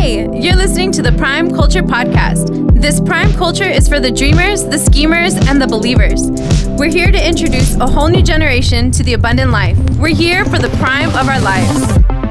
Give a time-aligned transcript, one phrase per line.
[0.00, 2.80] Hey, you're listening to the Prime Culture Podcast.
[2.80, 6.30] This Prime Culture is for the dreamers, the schemers, and the believers.
[6.78, 9.76] We're here to introduce a whole new generation to the abundant life.
[9.98, 12.27] We're here for the prime of our lives.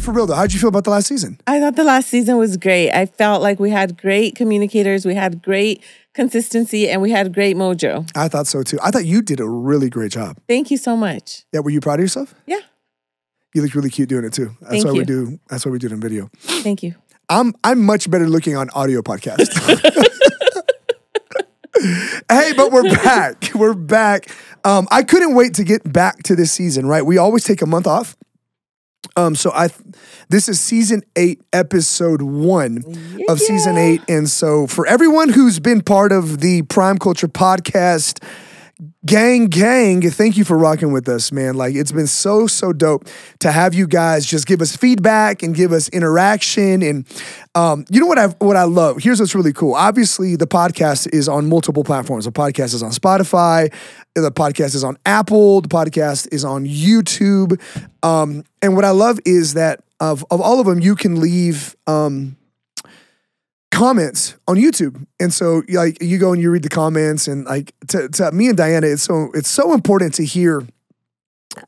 [0.00, 1.38] But for real though, how'd you feel about the last season?
[1.46, 2.90] I thought the last season was great.
[2.90, 5.82] I felt like we had great communicators, we had great
[6.14, 8.10] consistency, and we had great mojo.
[8.16, 8.78] I thought so too.
[8.82, 10.38] I thought you did a really great job.
[10.48, 11.44] Thank you so much.
[11.52, 12.34] Yeah, were you proud of yourself?
[12.46, 12.60] Yeah,
[13.54, 14.56] You look really cute doing it too.
[14.60, 15.38] That's Thank why we do.
[15.48, 16.30] That's why we do it in video.
[16.38, 16.94] thank you.
[17.28, 19.50] I'm I'm much better looking on audio podcast.
[22.30, 23.50] hey, but we're back.
[23.54, 24.34] We're back.
[24.64, 26.86] Um, I couldn't wait to get back to this season.
[26.86, 28.16] Right, we always take a month off.
[29.16, 29.68] Um, so I,
[30.28, 32.84] this is season eight, episode one
[33.28, 38.22] of season eight, and so for everyone who's been part of the Prime Culture podcast,
[39.04, 41.54] gang gang thank you for rocking with us man.
[41.54, 43.08] Like it's been so so dope
[43.40, 46.82] to have you guys just give us feedback and give us interaction.
[46.82, 47.06] And
[47.54, 48.98] um, you know what i what i love?
[48.98, 49.74] Here's what's really cool.
[49.74, 52.24] Obviously the podcast is on multiple platforms.
[52.24, 53.72] The podcast is on spotify
[54.16, 57.60] the podcast is on apple the podcast is on youtube.
[58.02, 61.76] Um, and what i love is that of, of all of them you can leave
[61.86, 62.36] um,
[63.80, 65.06] comments on YouTube.
[65.18, 68.48] And so like you go and you read the comments and like to, to me
[68.48, 70.66] and Diana, it's so it's so important to hear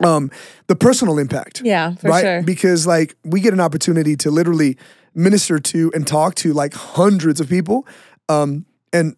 [0.04, 0.30] um
[0.66, 1.62] the personal impact.
[1.64, 2.22] Yeah, for right?
[2.22, 2.42] sure.
[2.42, 4.76] Because like we get an opportunity to literally
[5.14, 7.86] minister to and talk to like hundreds of people.
[8.28, 9.16] Um and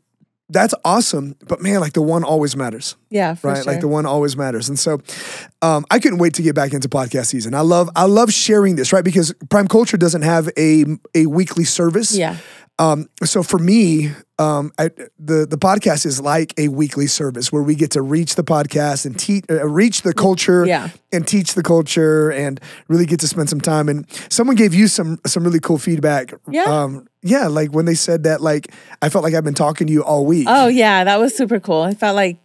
[0.51, 1.35] that's awesome.
[1.49, 3.63] But man, like the one always matters Yeah, for right?
[3.65, 3.73] sure.
[3.73, 4.69] Like the one always matters.
[4.69, 5.01] And so
[5.63, 7.55] um, I couldn't wait to get back into podcast season.
[7.55, 9.05] I love I love sharing this, right?
[9.05, 12.15] Because Prime Culture doesn't have a a weekly service.
[12.15, 12.37] yeah,
[12.79, 17.63] Um, so for me, um, I, the the podcast is like a weekly service where
[17.63, 20.89] we get to reach the podcast and teach, uh, reach the culture, Yeah.
[21.13, 23.89] and teach the culture, and really get to spend some time.
[23.89, 26.35] And someone gave you some some really cool feedback.
[26.51, 26.65] Yeah.
[26.65, 29.93] um, yeah, like when they said that, like I felt like I've been talking to
[29.93, 30.49] you all week.
[30.51, 31.83] Oh yeah, that was super cool.
[31.83, 32.39] I felt like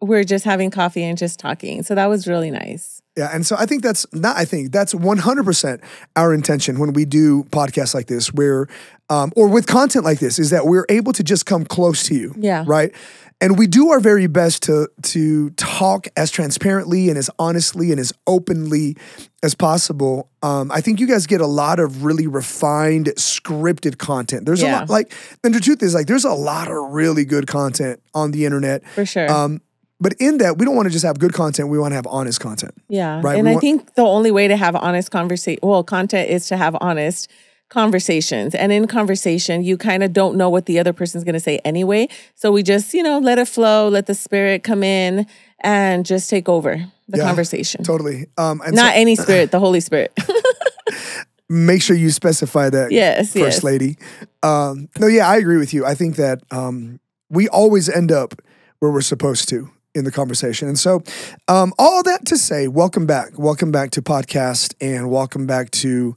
[0.00, 1.84] we're just having coffee and just talking.
[1.84, 3.00] So that was really nice.
[3.16, 4.36] Yeah, and so I think that's not.
[4.36, 5.80] I think that's one hundred percent
[6.16, 8.68] our intention when we do podcasts like this, where
[9.10, 12.14] um, or with content like this, is that we're able to just come close to
[12.14, 12.34] you.
[12.36, 12.64] Yeah.
[12.66, 12.94] Right.
[13.40, 18.00] And we do our very best to to talk as transparently and as honestly and
[18.00, 18.96] as openly
[19.44, 20.28] as possible.
[20.42, 24.44] Um, I think you guys get a lot of really refined, scripted content.
[24.44, 25.12] There's a lot like,
[25.44, 28.84] and the truth is, like, there's a lot of really good content on the internet.
[28.88, 29.30] For sure.
[29.30, 29.60] Um,
[30.00, 31.68] but in that, we don't want to just have good content.
[31.68, 32.72] We want to have honest content.
[32.88, 33.20] yeah.
[33.22, 36.28] right, And we I want- think the only way to have honest conversation, well, content
[36.30, 37.28] is to have honest
[37.68, 38.54] conversations.
[38.54, 41.58] And in conversation, you kind of don't know what the other person's going to say
[41.64, 42.08] anyway.
[42.34, 45.26] So we just, you know, let it flow, let the spirit come in
[45.60, 46.76] and just take over
[47.08, 47.84] the Yeah, conversation.
[47.84, 48.26] Totally.
[48.36, 50.12] Um, and so- Not any spirit, the Holy Spirit.
[51.50, 53.64] make sure you specify that Yes, first yes.
[53.64, 53.96] lady
[54.42, 57.00] um, no yeah i agree with you i think that um,
[57.30, 58.34] we always end up
[58.80, 61.02] where we're supposed to in the conversation and so
[61.48, 66.14] um, all that to say welcome back welcome back to podcast and welcome back to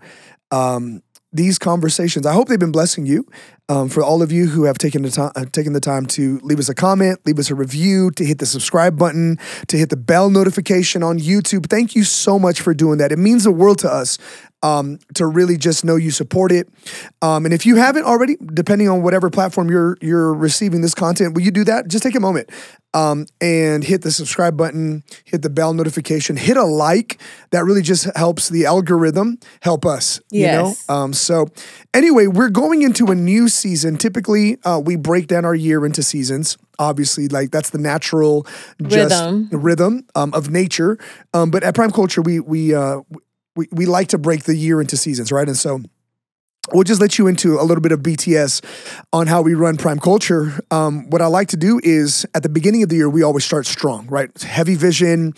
[0.51, 1.01] um,
[1.33, 2.25] these conversations.
[2.25, 3.25] I hope they've been blessing you
[3.69, 6.39] um, for all of you who have taken the time uh, taken the time to
[6.43, 9.37] leave us a comment leave us a review to hit the subscribe button
[9.67, 11.67] to hit the bell notification on youtube.
[11.67, 13.11] Thank you so much for doing that.
[13.11, 14.17] It means the world to us
[14.63, 16.69] um, to really just know you support it.
[17.21, 21.33] Um, and if you haven't already, depending on whatever platform you're you're receiving this content,
[21.33, 21.87] will you do that?
[21.87, 22.49] Just take a moment
[22.93, 27.19] um, and hit the subscribe button, hit the bell notification, hit a like.
[27.51, 30.19] That really just helps the algorithm help us.
[30.29, 30.85] Yes.
[30.87, 30.95] You know.
[30.95, 31.47] Um, so
[31.93, 33.97] anyway, we're going into a new season.
[33.97, 36.57] Typically, uh, we break down our year into seasons.
[36.79, 38.45] Obviously, like that's the natural
[38.81, 39.49] just Rhythm.
[39.51, 40.97] rhythm um, of nature.
[41.33, 43.01] Um, but at Prime Culture, we we uh,
[43.55, 45.47] we we like to break the year into seasons, right?
[45.47, 45.81] And so
[46.73, 48.63] we'll just let you into a little bit of BTS
[49.11, 50.59] on how we run Prime Culture.
[50.69, 53.45] Um, what I like to do is at the beginning of the year, we always
[53.45, 54.29] start strong, right?
[54.41, 55.33] Heavy vision,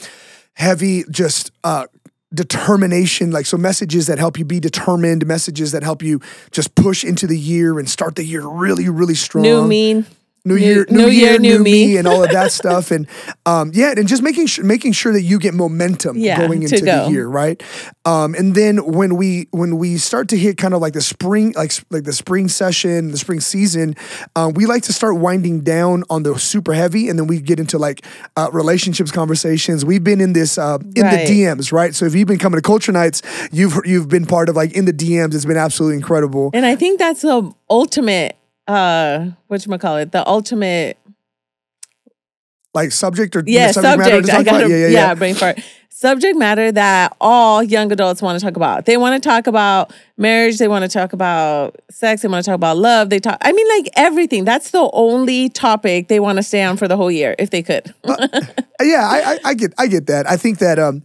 [0.54, 1.88] heavy just uh,
[2.34, 6.20] determination, like so messages that help you be determined, messages that help you
[6.52, 9.44] just push into the year and start the year really, really strong.
[9.44, 10.06] New mean.
[10.46, 11.72] New, New- year, new year, new me.
[11.88, 11.98] me.
[11.98, 13.08] and all of that stuff, and
[13.46, 16.66] um, yeah, and just making sure making sure that you get momentum Yeah, going to
[16.76, 17.64] into the year, right?
[18.04, 21.54] Um, and then when we when we start to hit kind of like the spring,
[21.56, 23.96] like like the spring session, the spring season,
[24.36, 27.58] uh, we like to start winding down on the super heavy, and then we get
[27.58, 28.06] into like
[28.36, 29.86] uh, relationships conversations.
[29.86, 31.26] We've been in this uh, in Right.
[31.26, 31.96] the DMs, right?
[31.96, 33.22] So if you've been coming to culture nights,
[33.54, 35.36] you've you've been part of like in the DMs.
[35.36, 36.50] It's been absolutely incredible.
[36.54, 38.36] And I think that's the ultimate
[38.68, 40.12] uh what you call it?
[40.12, 40.98] The ultimate
[42.74, 44.40] Like subject or yeah, subject, matter to subject.
[44.40, 44.68] I got about?
[44.68, 45.14] to Yeah, yeah, yeah, yeah.
[45.16, 45.60] brain fart.
[45.90, 48.86] Subject matter that all young adults want to talk about.
[48.86, 50.58] They want to talk about marriage.
[50.58, 52.24] They want to talk about sex.
[52.24, 53.10] They want to talk about love.
[53.10, 53.38] They talk.
[53.42, 54.44] I mean, like everything.
[54.44, 57.62] That's the only topic they want to stay on for the whole year, if they
[57.62, 57.94] could.
[58.82, 60.30] yeah, I, I, I get I get that.
[60.30, 61.04] I think that um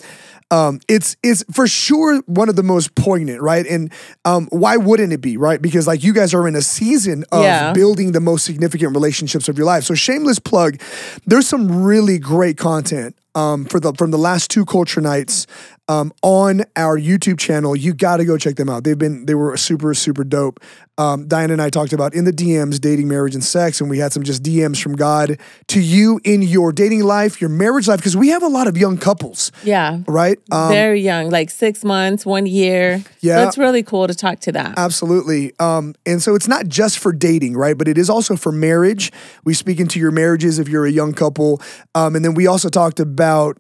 [0.51, 3.67] um it's it's for sure one of the most poignant, right?
[3.67, 3.93] And
[4.25, 5.61] um why wouldn't it be, right?
[5.61, 7.73] Because like you guys are in a season of Yeah.
[7.73, 9.85] building the most significant relationships of your life.
[9.85, 10.81] So shameless plug,
[11.27, 15.47] there's some really great content um for the from the last two culture nights
[15.89, 17.75] um, on our YouTube channel.
[17.75, 18.85] You got to go check them out.
[18.85, 20.61] They've been they were super super dope.
[20.99, 23.99] Um, Diana and I talked about in the DMs dating, marriage, and sex, and we
[23.99, 25.39] had some just DMs from God
[25.69, 28.77] to you in your dating life, your marriage life, because we have a lot of
[28.77, 30.01] young couples, yeah.
[30.09, 30.39] right?
[30.51, 33.05] Um, Very young, like six months, one year.
[33.21, 33.49] Yeah.
[33.49, 34.77] So really cool to talk to that.
[34.77, 35.53] Absolutely.
[35.61, 37.79] Um, and so it's not just for dating, right?
[37.79, 39.13] But it is also for marriage.
[39.45, 41.63] We speak into your marriages if you're a young couple.
[41.95, 43.59] Um, and then we also talked about.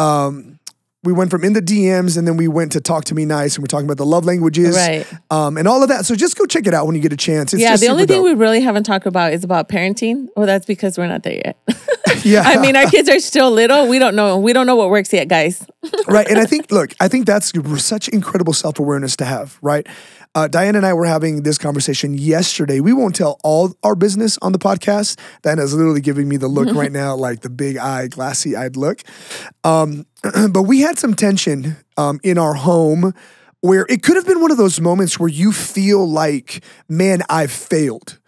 [0.00, 0.59] Um,
[1.02, 3.56] we went from in the DMs and then we went to talk to me nice
[3.56, 5.06] and we're talking about the love languages Right.
[5.30, 6.04] um, and all of that.
[6.04, 7.54] So just go check it out when you get a chance.
[7.54, 8.24] It's yeah, the only thing dope.
[8.24, 10.28] we really haven't talked about is about parenting.
[10.36, 11.56] Well, that's because we're not there yet.
[12.24, 12.42] yeah.
[12.44, 13.88] I mean, our kids are still little.
[13.88, 14.38] We don't know.
[14.38, 15.66] We don't know what works yet, guys.
[16.06, 16.28] right.
[16.28, 17.52] And I think, look, I think that's
[17.82, 19.86] such incredible self awareness to have, right?
[20.34, 22.80] Uh, Diane and I were having this conversation yesterday.
[22.80, 25.18] We won't tell all our business on the podcast.
[25.42, 29.02] Diana's literally giving me the look right now, like the big eye, glassy eyed look.
[29.64, 30.06] Um,
[30.50, 33.12] but we had some tension um, in our home
[33.60, 37.52] where it could have been one of those moments where you feel like, man, I've
[37.52, 38.20] failed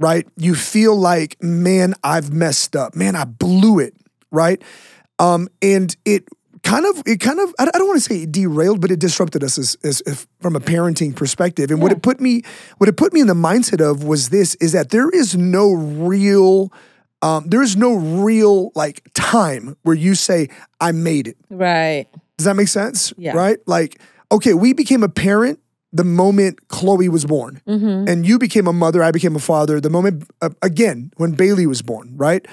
[0.00, 0.26] right?
[0.36, 2.96] You feel like, man, I've messed up.
[2.96, 3.94] Man, I blew it,
[4.32, 4.60] right?
[5.18, 6.24] Um, and it
[6.62, 9.42] kind of, it kind of, I don't want to say it derailed, but it disrupted
[9.42, 11.70] us as, as, as from a parenting perspective.
[11.70, 12.42] And what it put me,
[12.78, 15.72] what it put me in the mindset of was this: is that there is no
[15.72, 16.72] real,
[17.22, 20.48] um, there is no real like time where you say,
[20.80, 21.36] I made it.
[21.48, 22.06] Right.
[22.36, 23.12] Does that make sense?
[23.16, 23.32] Yeah.
[23.32, 23.58] Right?
[23.66, 24.00] Like,
[24.32, 25.60] okay, we became a parent
[25.92, 27.60] the moment Chloe was born.
[27.66, 28.08] Mm-hmm.
[28.08, 31.66] And you became a mother, I became a father the moment, uh, again, when Bailey
[31.66, 32.46] was born, right?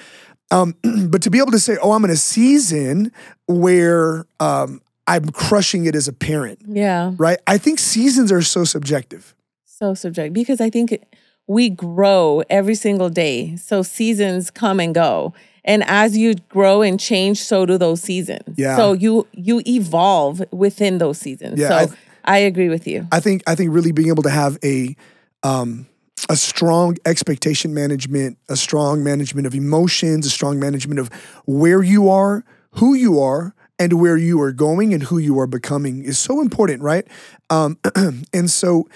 [0.51, 0.75] Um,
[1.09, 3.11] but to be able to say, oh, I'm in a season
[3.47, 7.13] where um, I'm crushing it as a parent, Yeah.
[7.17, 7.39] right?
[7.47, 9.33] I think seasons are so subjective.
[9.65, 11.05] So subjective because I think
[11.47, 13.55] we grow every single day.
[13.57, 15.33] So seasons come and go.
[15.63, 18.55] And as you grow and change, so do those seasons.
[18.57, 18.75] Yeah.
[18.77, 21.59] So you you evolve within those seasons.
[21.59, 21.97] Yeah, so I-
[22.29, 23.07] I, agree with you.
[23.11, 24.95] I think I think really being able to have a
[25.43, 25.87] um,
[26.29, 31.09] a strong expectation management, a strong management of emotions, a strong management of
[31.45, 35.47] where you are, who you are, and where you are going and who you are
[35.47, 37.07] becoming is so important, right?
[37.49, 37.77] Um,
[38.33, 38.87] and so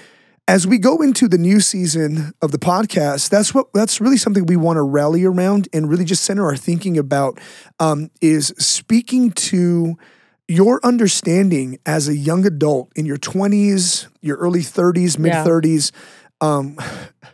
[0.47, 4.45] as we go into the new season of the podcast, that's what that's really something
[4.45, 7.39] we want to rally around and really just center our thinking about
[7.79, 9.97] um, is speaking to
[10.47, 15.43] your understanding as a young adult in your 20s, your early 30s, mid Yeah.
[16.41, 16.45] 30s.
[16.45, 16.77] Um,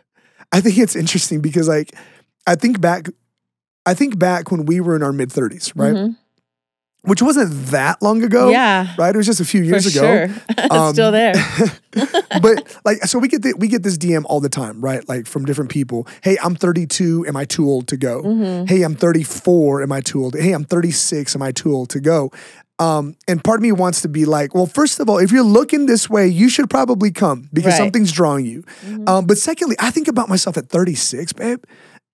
[0.52, 1.94] I think it's interesting because like
[2.46, 3.08] I think back
[3.84, 5.94] I think back when we were in our mid 30s, right?
[5.94, 6.16] Mhm.
[7.02, 8.50] Which wasn't that long ago.
[8.50, 8.94] Yeah.
[8.98, 9.14] Right?
[9.14, 10.68] It was just a few For years ago sure.
[10.70, 11.32] Um, Still there.
[12.42, 15.08] but like so we get the, we get this DM all the time, right?
[15.08, 16.06] Like from different people.
[16.22, 17.24] Hey, I'm 32.
[17.26, 18.22] Am I too old to go?
[18.22, 18.66] Mm-hmm.
[18.66, 19.82] Hey, I'm 34.
[19.82, 20.34] Am I too old?
[20.34, 21.34] Hey, I'm 36.
[21.34, 22.30] Am I too old to go?
[22.80, 25.42] Um, and part of me wants to be like, well, first of all, if you're
[25.42, 27.74] looking this way, you should probably come because Right.
[27.74, 27.84] Mm-hmm.
[27.84, 28.64] something's drawing you.
[29.06, 31.62] Um, but secondly, I think about myself at 36, babe.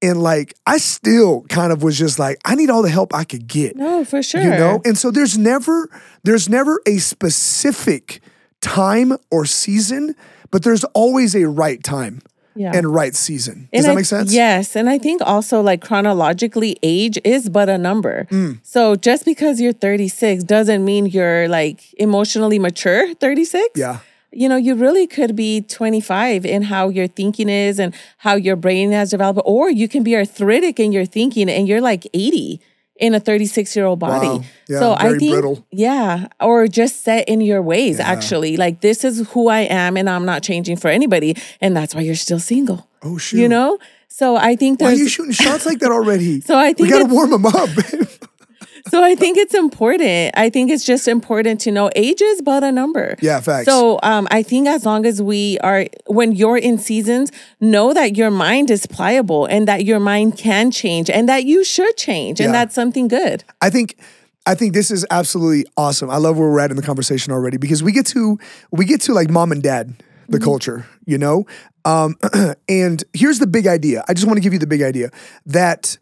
[0.02, 3.24] And like, I still kind of was just like, I need all the help I
[3.24, 4.40] could get No, for sure.
[4.42, 5.88] you know and so there's never
[6.24, 8.20] there's never a specific
[8.60, 10.14] time or season
[10.50, 12.20] but there's always a right time
[12.56, 12.72] Yeah.
[12.74, 14.76] and right season does And that I- make sense Yes.
[14.76, 18.26] And I think also like chronologically, age is but a number.
[18.30, 18.58] Mm.
[18.62, 23.70] So just because you're 36 doesn't mean you're like emotionally mature 36.
[23.76, 23.98] yeah
[24.36, 28.56] You know, you really could be 25 in how your thinking is and how your
[28.56, 32.60] brain has developed, or you can be arthritic in your thinking and you're like 80
[32.96, 34.26] in a 36 year old body.
[34.26, 34.44] Wow.
[34.68, 35.66] Yeah, so I think, brittle.
[35.70, 38.56] yeah, or just set in your ways, actually.
[38.56, 41.36] Like, this is who I am and I'm not changing for anybody.
[41.60, 44.94] And that's why you're still single oh shoot you know So I think Why are
[44.94, 46.40] you shooting shots like that already?
[46.46, 46.80] So I think.
[46.80, 47.68] we got to warm them up.
[48.88, 50.34] so I think it's important.
[50.36, 53.16] I think it's just important to know age is but a number.
[53.20, 53.66] Yeah, facts.
[53.66, 58.16] So um, I think as long as we are, when you're in seasons, know that
[58.16, 62.40] your mind is pliable and that your mind can change and that you should change,
[62.40, 62.52] and Yeah.
[62.52, 63.44] that's something good.
[63.60, 63.96] I think
[64.46, 66.10] I think this is absolutely awesome.
[66.10, 68.38] I love where we're at in the conversation already because we get to
[68.70, 69.94] we get to like mom and dad,
[70.28, 71.46] the culture, you know?
[71.86, 72.16] Um
[72.68, 74.04] and here's the big idea.
[74.08, 75.08] I just want to give you the big idea
[75.46, 75.96] that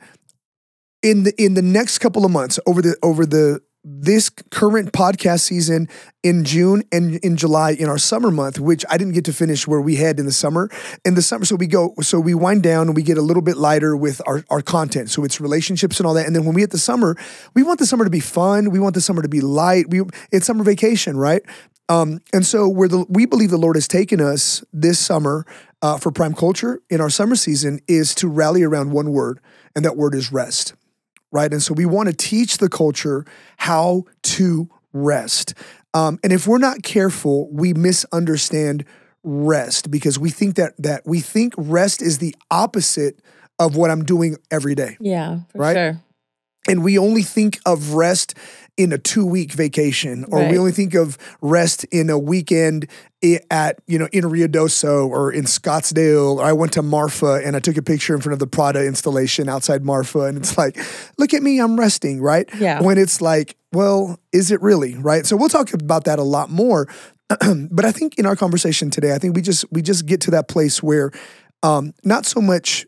[1.03, 5.41] in the in the next couple of months over the over the this current podcast
[5.41, 5.89] season
[6.23, 9.67] in June and in July in our summer month, which I didn't get to finish
[9.67, 10.71] where we had in the summer.
[11.05, 13.43] In the summer, so we go, so we wind down and we get a little
[13.43, 15.11] bit lighter with our, our content.
[15.11, 16.27] So it's relationships and all that.
[16.27, 17.17] And then when we hit the summer,
[17.55, 18.71] we want the summer to be fun.
[18.71, 19.91] We want the summer to be light.
[19.91, 21.43] We it's summer vacation, right?
[21.89, 25.45] Um, and so where the we believe the Lord has taken us this summer
[25.83, 29.41] uh, for prime culture in our summer season is to rally around one word,
[29.75, 30.75] and that word is rest
[31.33, 31.53] right?
[31.53, 33.25] And so we want to teach the culture
[33.57, 35.55] how to rest.
[35.95, 38.85] Um, and if we're not careful, we misunderstand
[39.25, 43.21] rest because we think that that we think rest is the opposite
[43.59, 44.97] of what I'm doing every day.
[45.01, 45.75] Yeah, for Right?
[45.75, 46.01] sure.
[46.69, 48.35] And we only think of rest
[48.77, 50.51] in a two week vacation, or Right.
[50.51, 52.87] we only think of rest in a weekend
[53.51, 56.37] at, you know, in Ruidoso or in Scottsdale.
[56.37, 58.85] Or I went to Marfa and I took a picture in front of the Prada
[58.85, 60.21] installation outside Marfa.
[60.21, 60.77] And it's like,
[61.19, 62.49] look at me, I'm resting, right?
[62.59, 62.81] Yeah.
[62.83, 65.27] When it's like, well, is it really, right?
[65.27, 66.89] So we'll talk about that a lot more.
[67.71, 70.31] but I think in our conversation today, I think we just we just get to
[70.33, 71.11] that place where
[71.63, 72.87] um, not so much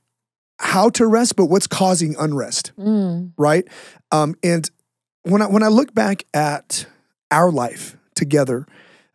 [0.58, 3.66] how to rest, but what's causing unrest Mm, right?
[4.12, 4.68] Um, and
[5.24, 6.86] when I when I look back at
[7.30, 8.66] our life together,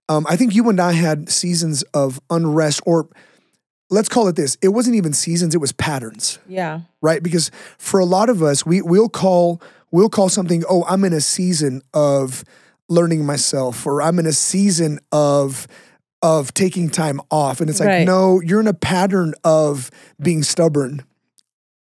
[0.09, 3.07] um, I think you and I had seasons of unrest, or
[3.89, 6.81] let's call it this: it wasn't even seasons; it was patterns, yeah.
[7.01, 7.23] right?
[7.23, 9.61] Because for a lot of us, we we'll call
[9.91, 12.43] we'll call something, oh, I'm in a season of
[12.89, 15.67] learning myself, or I'm in a season of
[16.21, 18.05] of taking time off, and it's like, Right.
[18.05, 19.89] no, you're in a pattern of
[20.21, 21.03] being stubborn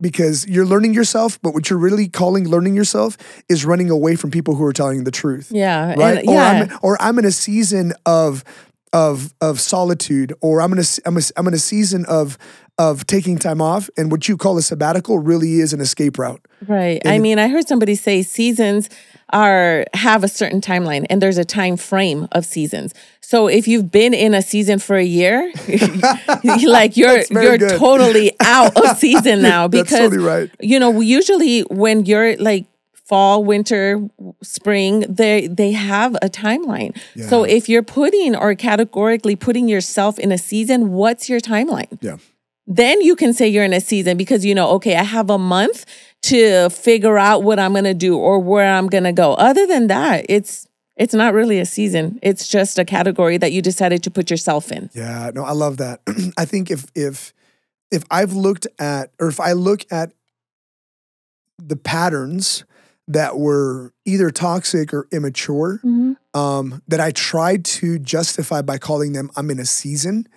[0.01, 3.17] because you're learning yourself, but what you're really calling learning yourself
[3.49, 5.51] is running away from people who are telling the truth.
[5.51, 5.93] Yeah.
[5.95, 6.19] Right?
[6.19, 6.67] And, or yeah.
[6.71, 8.43] I'm or I'm in a season of
[8.93, 12.37] of of solitude or I'm in a I'm a, I'm in a season of
[12.77, 16.41] of taking time off and what you call a sabbatical really is an escape route.
[16.65, 17.05] Right.
[17.05, 18.89] I mean, I heard somebody say seasons
[19.31, 22.93] are have a certain timeline and there's a time frame of seasons.
[23.21, 25.51] So if you've been in a season for a year,
[26.65, 27.77] like you're you're good.
[27.77, 30.51] totally out of season now because totally right.
[30.59, 32.65] you know, usually when you're like
[33.09, 34.07] fall, winter,
[34.41, 36.97] spring, they they have a timeline.
[37.27, 41.97] So if you're putting or categorically putting yourself in a season, what's your timeline?
[42.01, 42.17] Yeah.
[42.69, 45.39] Then you can say you're in a season because you know, okay, I have a
[45.39, 45.85] month
[46.21, 49.33] to figure out what I'm going to do or where I'm going to go.
[49.33, 52.19] Other than that, it's it's not really a season.
[52.21, 54.89] It's just a category that you decided to put yourself in.
[54.93, 56.01] Yeah, no, I love that.
[56.37, 57.33] I think if if
[57.89, 60.11] if I've looked at or if I look at
[61.57, 62.65] the patterns
[63.07, 65.81] that were either toxic or immature,
[66.35, 70.27] um, that I tried to justify by calling them I'm in a season.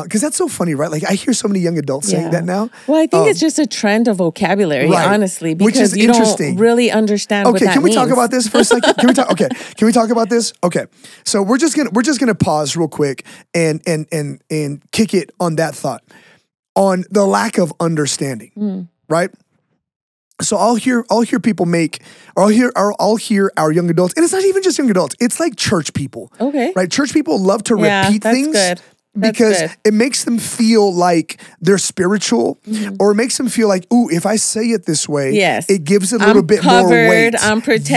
[0.00, 0.90] Because that's so funny, right?
[0.90, 2.70] Like I hear so many young adults saying that now.
[2.86, 5.06] Well, I think Um, it's just a trend of vocabulary, Right.
[5.06, 6.54] honestly, Which because is you interesting.
[6.54, 8.94] don't really understand what Okay, that can we talk about this for a second?
[8.94, 9.30] Can we talk?
[9.32, 10.52] Okay, can we talk about this?
[10.62, 10.86] Okay,
[11.24, 15.12] so we're just gonna we're just gonna pause real quick and and and and kick
[15.12, 16.02] it on that thought
[16.76, 18.88] on the lack of understanding, Mm.
[19.08, 19.30] right?
[20.40, 22.00] So I'll hear I'll hear people make
[22.36, 24.88] or I'll hear or I'll hear our young adults, and it's not even just young
[24.88, 25.16] adults.
[25.20, 26.72] It's like church people, Okay.
[26.76, 26.88] right?
[26.90, 28.52] Church people love to Yeah, repeat that's things.
[28.56, 28.80] good.
[29.18, 32.96] Because it makes them feel like they're spiritual, Mm-hmm.
[33.00, 35.68] or it makes them feel like, ooh, if I say it this way, Yes.
[35.68, 37.34] it gives a little I'm bit covered, more weight.
[37.40, 37.88] I'm protected.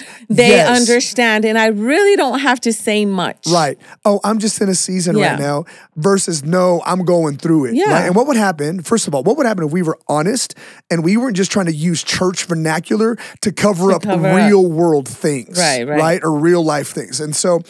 [0.00, 0.02] Yes.
[0.28, 0.80] They Yes.
[0.80, 3.46] understand, and I really don't have to say much.
[3.48, 3.78] Right.
[4.04, 5.30] Oh, I'm just in a season Yeah.
[5.32, 5.64] right now
[5.96, 7.74] versus no, I'm going through it.
[7.76, 7.90] Yeah.
[7.92, 8.06] Right?
[8.06, 10.54] And what would happen, first of all, what would happen if we were honest
[10.90, 14.36] and we weren't just trying to use church vernacular to cover up cover up.
[14.48, 15.56] real world things.
[15.56, 15.98] Right, right.
[16.00, 16.20] Right?
[16.24, 17.20] Or real life things.
[17.20, 17.60] And so,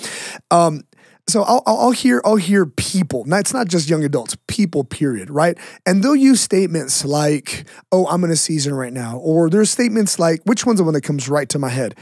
[0.50, 0.84] um,
[1.28, 3.24] so I'll, I'll hear I'll hear people.
[3.26, 4.84] Now it's not just young adults, people.
[4.84, 5.30] Period.
[5.30, 9.70] Right, and they'll use statements like, "Oh, I'm in a season right now," or there's
[9.70, 11.94] statements like, "Which one's the one that comes right to my head?"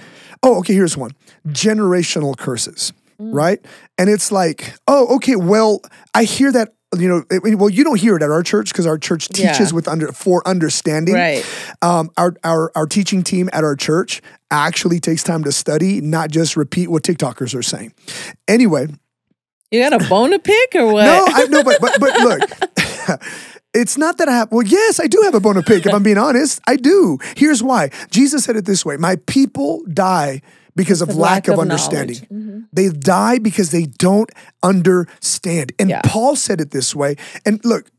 [0.42, 0.74] Oh, okay.
[0.74, 1.12] Here's one:
[1.48, 2.92] generational curses.
[3.22, 3.62] Right,
[3.98, 5.36] and it's like, "Oh, okay.
[5.36, 5.82] Well,
[6.14, 8.84] I hear that." You know, it- well, you don't hear it at our church because
[8.86, 9.52] our church Yeah.
[9.52, 11.14] teaches with under for understanding.
[11.14, 11.44] Right.
[11.82, 16.30] Um, our our our teaching team at our church actually takes time to study, not
[16.32, 17.92] just repeat what TikTokers are saying.
[18.48, 18.88] Anyway,
[19.70, 21.04] You got a bone to pick or what?
[21.04, 23.20] no, I no, but but but look,
[23.72, 25.94] It's not that I have, well, yes, I do have a bone to pick, if
[25.94, 26.60] I'm being honest.
[26.66, 27.18] I do.
[27.36, 27.90] Here's why.
[28.10, 30.42] Jesus said it this way My people die
[30.74, 32.16] because of lack, lack of, of understanding.
[32.32, 32.64] Mhm.
[32.72, 34.30] They die because they don't
[34.62, 35.72] understand.
[35.78, 36.00] And Yeah.
[36.04, 37.16] Paul said it this way.
[37.46, 37.90] And look,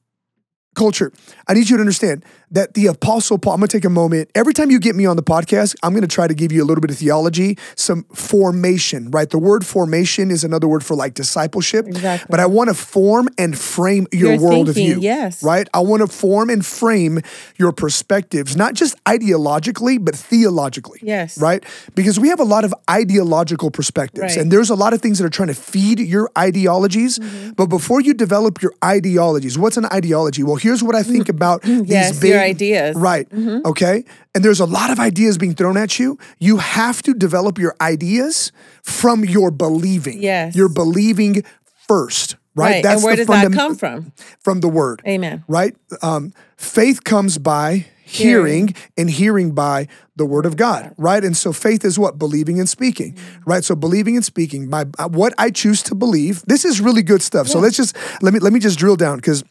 [0.76, 1.12] culture,
[1.48, 4.30] I need you to understand that the apostle Paul, I'm gonna take a moment.
[4.36, 6.66] Every time you get me on the podcast, I'm gonna try to give you a
[6.66, 9.30] little bit of theology, some formation, right?
[9.30, 11.88] The word formation is another word for like discipleship.
[11.88, 12.28] Exactly.
[12.30, 15.00] But I wanna form and frame your, Your world of view.
[15.00, 15.42] yes.
[15.44, 15.68] Right?
[15.74, 17.22] I wanna form and frame
[17.58, 21.00] your perspectives, not just ideologically, but theologically.
[21.02, 21.38] Yes.
[21.40, 21.64] Right?
[21.96, 24.38] Because we have a lot of ideological perspectives, Right.
[24.38, 27.20] and there's a lot of things that are trying to feed your ideologies.
[27.20, 27.52] Mm-hmm.
[27.52, 30.44] But before you develop your ideologies, what's an ideology?
[30.44, 32.20] Well, here's what I think about these Mm-hmm.
[32.22, 32.96] Big ideas.
[32.96, 33.04] Mm-hmm.
[33.04, 33.66] Right.
[33.66, 34.06] Okay.
[34.34, 36.18] And there's a lot of ideas being thrown at you.
[36.40, 38.52] You have to develop your ideas
[38.84, 40.22] from your believing.
[40.22, 40.56] Yes.
[40.56, 41.44] You're believing
[41.88, 42.36] first.
[42.54, 42.84] Right.
[42.84, 42.86] Right.
[42.86, 44.12] and where does that come from?
[44.42, 45.46] From the word Amen.
[45.48, 45.74] right?
[46.02, 51.24] Um, faith comes by hearing, and hearing by the word of God, right?
[51.24, 53.64] And so faith is what believing and speaking, right?
[53.64, 56.44] So believing and speaking, my uh, what I choose to believe.
[56.46, 57.48] This is really good stuff.
[57.48, 59.44] So let's just let me let me just drill down because,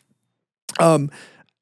[0.78, 1.11] um,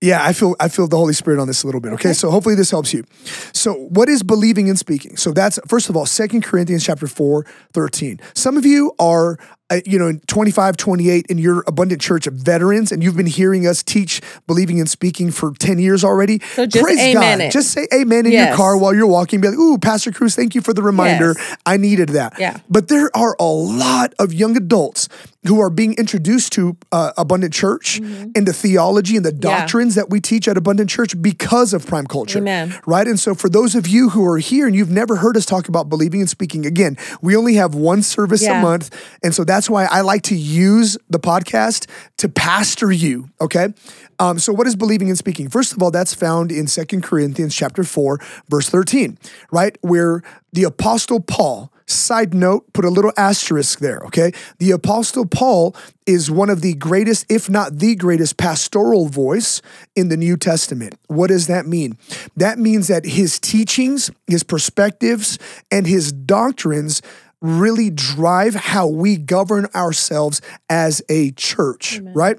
[0.00, 1.92] yeah, I feel I feel the Holy Spirit on this a little bit.
[1.94, 3.04] Okay, so hopefully this helps you.
[3.52, 5.16] So what is believing and speaking?
[5.16, 8.20] So that's first of all, Second Corinthians chapter 4, 13.
[8.34, 9.38] Some of you are
[9.70, 13.26] uh, you know, in 25, 28, in your abundant church of veterans, and you've been
[13.26, 16.40] hearing us teach believing and speaking for 10 years already.
[16.54, 17.44] So just Praise amen God.
[17.46, 17.52] it.
[17.52, 19.40] Just say amen in your car while you're walking.
[19.40, 21.34] Be like, ooh, Pastor Cruz, thank you for the reminder.
[21.36, 21.56] Yes.
[21.66, 22.38] I needed that.
[22.38, 22.58] Yeah.
[22.70, 25.08] But there are a lot of young adults
[25.46, 28.30] who are being introduced to uh, Abundant Church Mm-hmm.
[28.34, 32.06] and the theology and the doctrines that we teach at Abundant Church because of Prime
[32.06, 32.38] Culture.
[32.38, 32.78] Amen.
[32.86, 33.06] Right?
[33.06, 35.68] And so for those of you who are here and you've never heard us talk
[35.68, 38.94] about believing and speaking, again, we only have one service a month.
[39.22, 41.88] And so that's why I like to use the podcast
[42.18, 43.30] to pastor you.
[43.40, 43.68] Okay.
[44.18, 45.48] Um, so what is believing and speaking?
[45.48, 49.16] First of all, that's found in Second Corinthians chapter 4, verse 13,
[49.52, 49.78] right?
[49.80, 50.22] Where
[50.52, 54.32] the apostle Paul, side note, put a little asterisk there, okay?
[54.58, 55.74] The apostle Paul
[56.06, 59.62] is one of the greatest, if not the greatest, pastoral voice
[59.94, 60.98] in the New Testament.
[61.06, 61.96] What does that mean?
[62.36, 65.38] That means that his teachings, his perspectives,
[65.70, 67.02] and his doctrines
[67.40, 72.38] really drive how we govern ourselves as a church, right?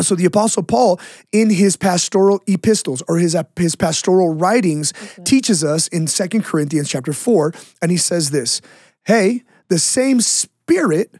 [0.00, 1.00] So the apostle Paul
[1.32, 4.92] in his pastoral epistles or his his pastoral writings
[5.24, 8.60] teaches us in Second Corinthians chapter 4 and he says this,
[9.04, 11.14] "Hey, the same spirit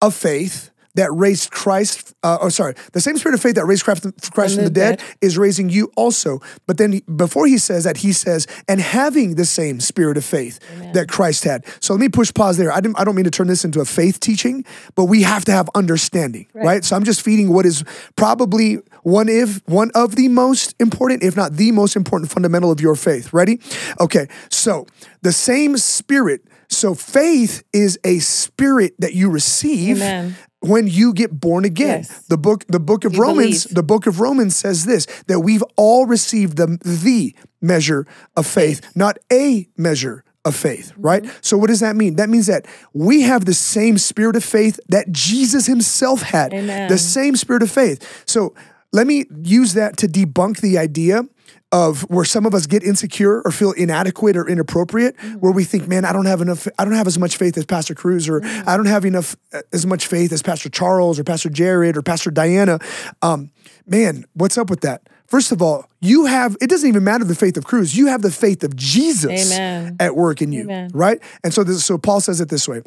[0.00, 3.84] of faith that raised Christ, uh, oh, sorry, the same spirit of faith that raised
[3.84, 6.40] Christ, Christ from the, dead, is raising you also.
[6.66, 10.24] But then he- before he says that, he says, and having the same spirit of
[10.24, 10.58] faith
[10.92, 11.64] that Christ had.
[11.80, 12.72] So let me push pause there.
[12.72, 15.44] I, didn't, I don't mean to turn this into a faith teaching, but we have
[15.46, 16.84] to have understanding, right?
[16.84, 17.84] So I'm just feeding what is
[18.16, 22.80] probably one if one of the most important, if not the most important fundamental of
[22.80, 23.32] your faith.
[23.32, 23.60] Ready?
[24.00, 24.26] Okay.
[24.50, 24.86] So
[25.22, 26.42] the same spirit.
[26.68, 30.34] So faith is a spirit that you receive Amen.
[30.68, 32.00] When you get born again.
[32.00, 32.26] Yes.
[32.28, 33.74] The book the book of You Romans, believe.
[33.74, 38.80] the book of Romans says this that we've all received the the measure of faith,
[38.94, 41.24] not a measure of faith, right?
[41.24, 41.38] Mm-hmm.
[41.40, 42.16] So what does that mean?
[42.16, 46.54] That means that we have the same spirit of faith that Jesus himself had.
[46.54, 46.88] Amen.
[46.88, 48.24] The same spirit of faith.
[48.26, 48.54] So
[48.92, 51.24] let me use that to debunk the idea
[51.76, 55.40] of where some of us get insecure or feel inadequate or inappropriate, Mm-hmm.
[55.42, 57.64] where we think, man, I don't have enough, I don't have as much faith as
[57.66, 58.68] Pastor Cruz, or Mm-hmm.
[58.68, 59.36] I don't have enough
[59.72, 62.78] as much faith as Pastor Charles or Pastor Jared or Pastor Diana.
[63.22, 63.50] Um,
[63.86, 65.00] man, what's up with that?
[65.26, 68.22] First of all, you have, it doesn't even matter the faith of Cruz, you have
[68.22, 69.96] the faith of Jesus Amen.
[69.98, 70.90] at work in you, Amen.
[70.94, 71.18] right?
[71.42, 72.82] And so this, so Paul says it this way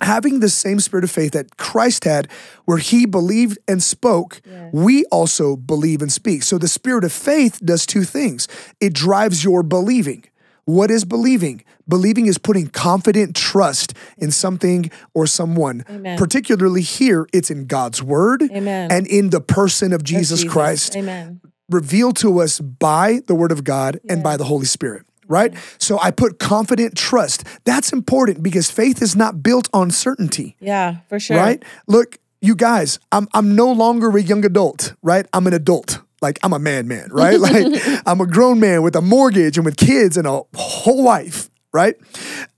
[0.00, 2.28] having the same spirit of faith that Christ had,
[2.64, 4.40] where he believed and spoke,
[4.72, 6.42] we also believe and speak.
[6.42, 8.48] So the spirit of faith does two things
[8.80, 10.24] it drives your believing.
[10.64, 11.64] What is believing?
[11.88, 15.84] Believing is putting confident trust in something or someone.
[15.90, 16.16] Amen.
[16.16, 18.92] Particularly here, it's in God's word Amen.
[18.92, 20.52] and in the person of Jesus, Jesus.
[20.52, 21.40] Christ Amen.
[21.68, 25.54] revealed to us by the word of God and by the Holy Spirit, right?
[25.78, 27.44] So I put confident trust.
[27.64, 31.38] That's important because faith is not built on certainty, Yeah, for sure.
[31.38, 31.62] right?
[31.86, 35.26] Look, you guys, I'm I'm no longer a young adult, right?
[35.32, 36.00] I'm an adult.
[36.22, 37.38] Like I'm a man man, right?
[37.40, 37.64] like
[38.06, 41.94] I'm a grown man with a mortgage and with kids and a whole wife, right?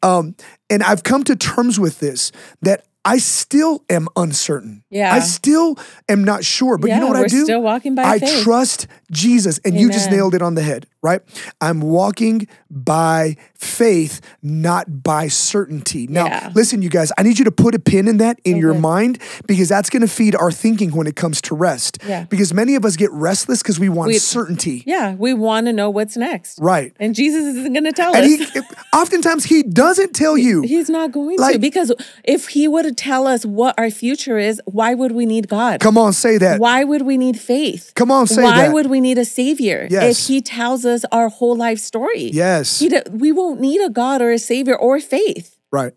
[0.02, 0.34] Um,
[0.70, 2.32] and I've come to terms with this
[2.62, 4.84] that I still am uncertain.
[4.88, 5.12] Yeah.
[5.12, 5.76] I still
[6.08, 6.78] am not sure.
[6.78, 7.42] But you know what I do?
[7.44, 8.42] still walking by I faith.
[8.44, 9.58] trust Jesus.
[9.64, 11.20] And you just nailed it on the head, right?
[11.60, 16.06] I'm walking by faith, not by certainty.
[16.06, 16.50] Now, Yeah.
[16.54, 19.18] listen, you guys, I need you to put a pin in that in your mind
[19.46, 21.98] because that's going to feed our thinking when it comes to rest.
[22.08, 22.24] Yeah.
[22.28, 24.84] Because many of us get restless because we want We- certainty.
[24.86, 26.58] Yeah, we want to know what's next.
[26.60, 26.92] Right.
[27.00, 28.50] And Jesus isn't going to tell And us.
[28.54, 28.60] he
[28.94, 30.62] oftentimes he doesn't tell you.
[30.62, 31.92] He's not going to because
[32.24, 35.80] if he would tell us what our future is, why would we need God?
[35.80, 36.60] Come on, say that.
[36.60, 37.92] Why would we need faith?
[37.94, 38.66] Come on, say Why that.
[38.68, 40.20] Why would we need a savior Yes.
[40.20, 42.24] if he tells us our whole life story?
[42.24, 42.78] Yes.
[42.78, 45.56] He we won't need a God or a savior or faith.
[45.70, 45.94] Right.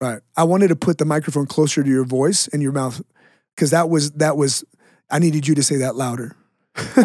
[0.00, 0.20] Right.
[0.36, 3.00] I wanted to put the microphone closer to your voice and your mouth
[3.54, 4.64] because that was that was
[5.10, 6.34] I needed you to say that louder.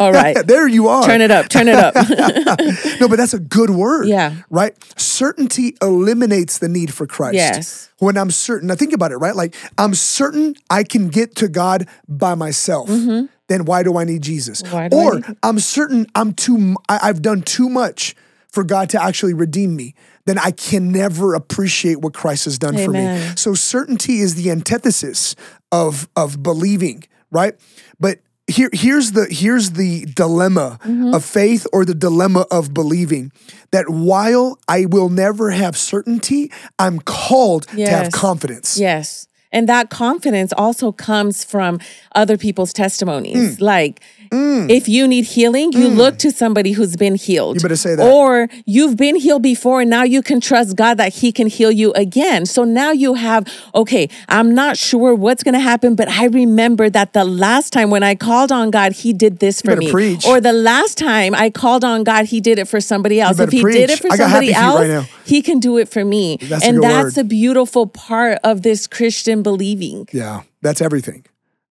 [0.00, 0.36] All right.
[0.46, 1.04] there you are.
[1.04, 1.48] turn it up.
[1.48, 1.94] Turn it up.
[3.00, 4.08] no, but that's a good word.
[4.08, 4.34] Yeah.
[4.50, 4.74] Right?
[4.98, 7.34] Certainty eliminates the need for Christ.
[7.34, 7.90] Yes.
[7.98, 9.36] When I'm certain, now think about it, right?
[9.36, 12.88] Like I'm certain I can get to God by myself.
[12.88, 13.26] Mm-hmm.
[13.48, 14.62] Then why do I need Jesus?
[14.62, 18.14] Why do I or need- I'm certain I'm too I, I've done too much
[18.50, 19.94] for God to actually redeem me.
[20.26, 23.32] Then I can never appreciate what Christ has done for me.
[23.36, 25.34] So certainty is the antithesis
[25.72, 27.54] of of believing, right?
[28.00, 31.14] But here here's the here's the dilemma Mm-hmm.
[31.14, 33.30] of faith or the dilemma of believing
[33.72, 38.78] that while I will never have certainty, I'm called to have confidence.
[38.78, 39.27] Yes.
[39.52, 41.80] And that confidence also comes from
[42.14, 43.56] other people's testimonies.
[43.56, 43.60] Mm.
[43.60, 44.70] Like, Mm.
[44.70, 45.96] if you need healing, you mm.
[45.96, 47.56] look to somebody who's been healed.
[47.56, 48.06] You better say that.
[48.06, 51.70] Or you've been healed before, and now you can trust God that He can heal
[51.70, 52.46] you again.
[52.46, 56.90] So now you have, okay, I'm not sure what's going to happen, but I remember
[56.90, 59.90] that the last time when I called on God, He did this for me.
[59.90, 60.26] preach.
[60.26, 63.38] Or the last time I called on God, He did it for somebody else.
[63.38, 63.76] If He preach.
[63.76, 65.08] did it for somebody else, right.
[65.24, 66.38] He can do it for me.
[66.40, 67.24] That's and that's word.
[67.24, 70.08] a beautiful part of this Christian believing.
[70.12, 71.24] Yeah, that's everything.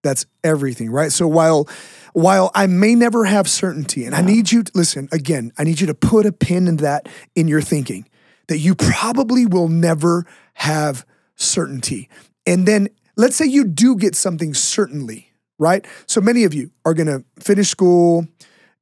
[0.07, 1.11] That's everything, right?
[1.11, 1.67] So while
[2.13, 5.81] while I may never have certainty, and I need you to listen again, I need
[5.81, 8.07] you to put a pin in that in your thinking
[8.47, 12.09] that you probably will never have certainty.
[12.45, 15.85] And then let's say you do get something certainly, right?
[16.05, 18.25] So many of you are going to finish school,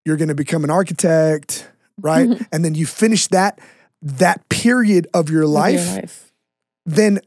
[0.06, 1.68] you're going to become an architect,
[2.00, 2.30] right?
[2.30, 2.44] Mm-hmm.
[2.52, 3.60] and then you finish that
[4.02, 6.32] that period of your of your life life.
[6.86, 7.20] then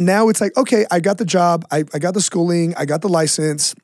[0.00, 3.02] now it's like, okay, I got the job, I, I got the schooling, I got
[3.02, 3.74] the license,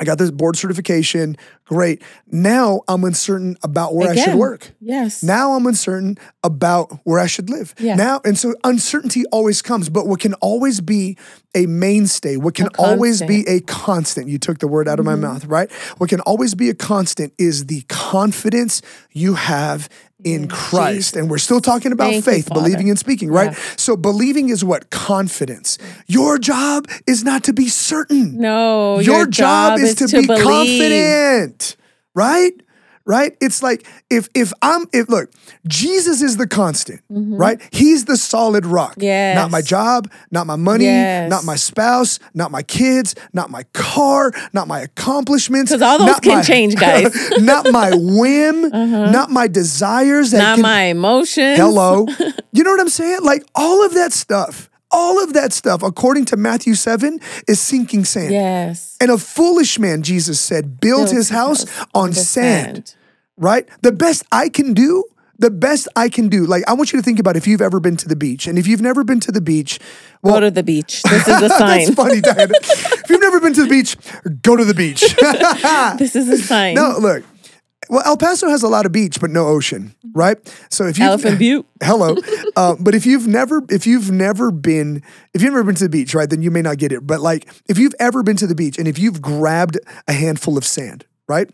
[0.00, 1.36] I got this board certification.
[1.64, 2.02] Great.
[2.28, 4.70] Now I'm uncertain about where I should work.
[4.80, 5.24] Yes.
[5.24, 7.74] Now I'm uncertain about where I should live.
[7.80, 7.96] Yeah.
[7.96, 11.18] Now, and so uncertainty always comes, but what can always be
[11.54, 15.12] a mainstay, what can always be a constant, you took the word out of my
[15.14, 15.22] Mm-hmm.
[15.22, 15.70] mouth, right?
[15.98, 19.88] What can always be a constant is the confidence you have
[20.24, 21.16] in Christ.
[21.16, 22.60] And we're still talking about Thank faith, Father.
[22.60, 23.52] believing and speaking, right?
[23.52, 23.58] Yeah.
[23.76, 24.90] So believing is what?
[24.90, 25.78] Confidence.
[26.06, 28.38] Your job is not to be certain.
[28.38, 30.44] no, Your, job, is, to, be believe.
[30.44, 31.76] confident,
[32.14, 32.52] right?
[33.08, 33.34] Right?
[33.40, 35.30] It's like if if I'm if look,
[35.66, 37.58] Jesus is the constant, right?
[37.72, 38.98] He's the solid rock.
[39.00, 41.30] Not my job, not my money, Yes.
[41.30, 45.72] not my spouse, not my kids, not my car, not my accomplishments.
[45.72, 47.06] 'Cause all those not can my- change, guys.
[47.06, 47.40] Uh-huh.
[47.40, 48.68] not my whim,
[49.18, 51.58] not my desires that Not can my emotions.
[51.58, 52.06] Hello.
[52.52, 53.20] you know what I'm saying?
[53.22, 58.04] Like all of that stuff, all of that stuff, according to Matthew 7, is sinking
[58.04, 58.32] sand.
[58.32, 58.96] Yes.
[59.00, 62.94] And a foolish man, Jesus said, built Built his house house on the sand,
[63.38, 63.66] right?
[63.82, 65.04] The best I can do,
[65.38, 66.46] the best I can do.
[66.46, 68.46] Like, I want you to think about if you've ever been to the beach.
[68.46, 69.78] And if you've never been to the beach,
[70.22, 71.02] well, Go to the beach.
[71.04, 71.84] This is a sign.
[71.84, 72.52] that's funny, Diana.
[72.60, 73.96] if you've never been to the beach,
[74.42, 75.00] go to the beach.
[75.98, 76.74] this is a sign.
[76.74, 77.24] no, look.
[77.90, 80.36] Well, El Paso has a lot of beach, but no ocean, right?
[80.68, 81.64] So if you Elephant Butte.
[81.82, 82.16] hello,
[82.54, 85.88] uh, but if you've never, if you've never been, if you've never been to the
[85.88, 87.06] beach, right, then you may not get it.
[87.06, 90.58] But like, if you've ever been to the beach and if you've grabbed a handful
[90.58, 91.48] of sand, right?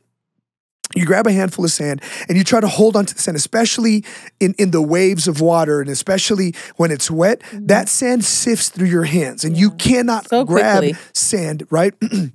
[0.94, 4.04] You grab a handful of sand and you try to hold onto the sand, especially
[4.38, 7.42] in, in the waves of water and especially when it's wet.
[7.52, 10.98] That sand sifts through your hands and you cannot So grab quickly.
[11.12, 11.94] sand, right?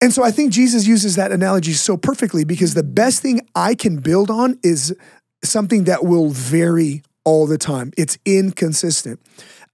[0.00, 3.74] And so I think Jesus uses that analogy so perfectly because the best thing I
[3.74, 4.94] can build on is
[5.42, 7.90] something that will vary all the time.
[7.96, 9.18] It's inconsistent.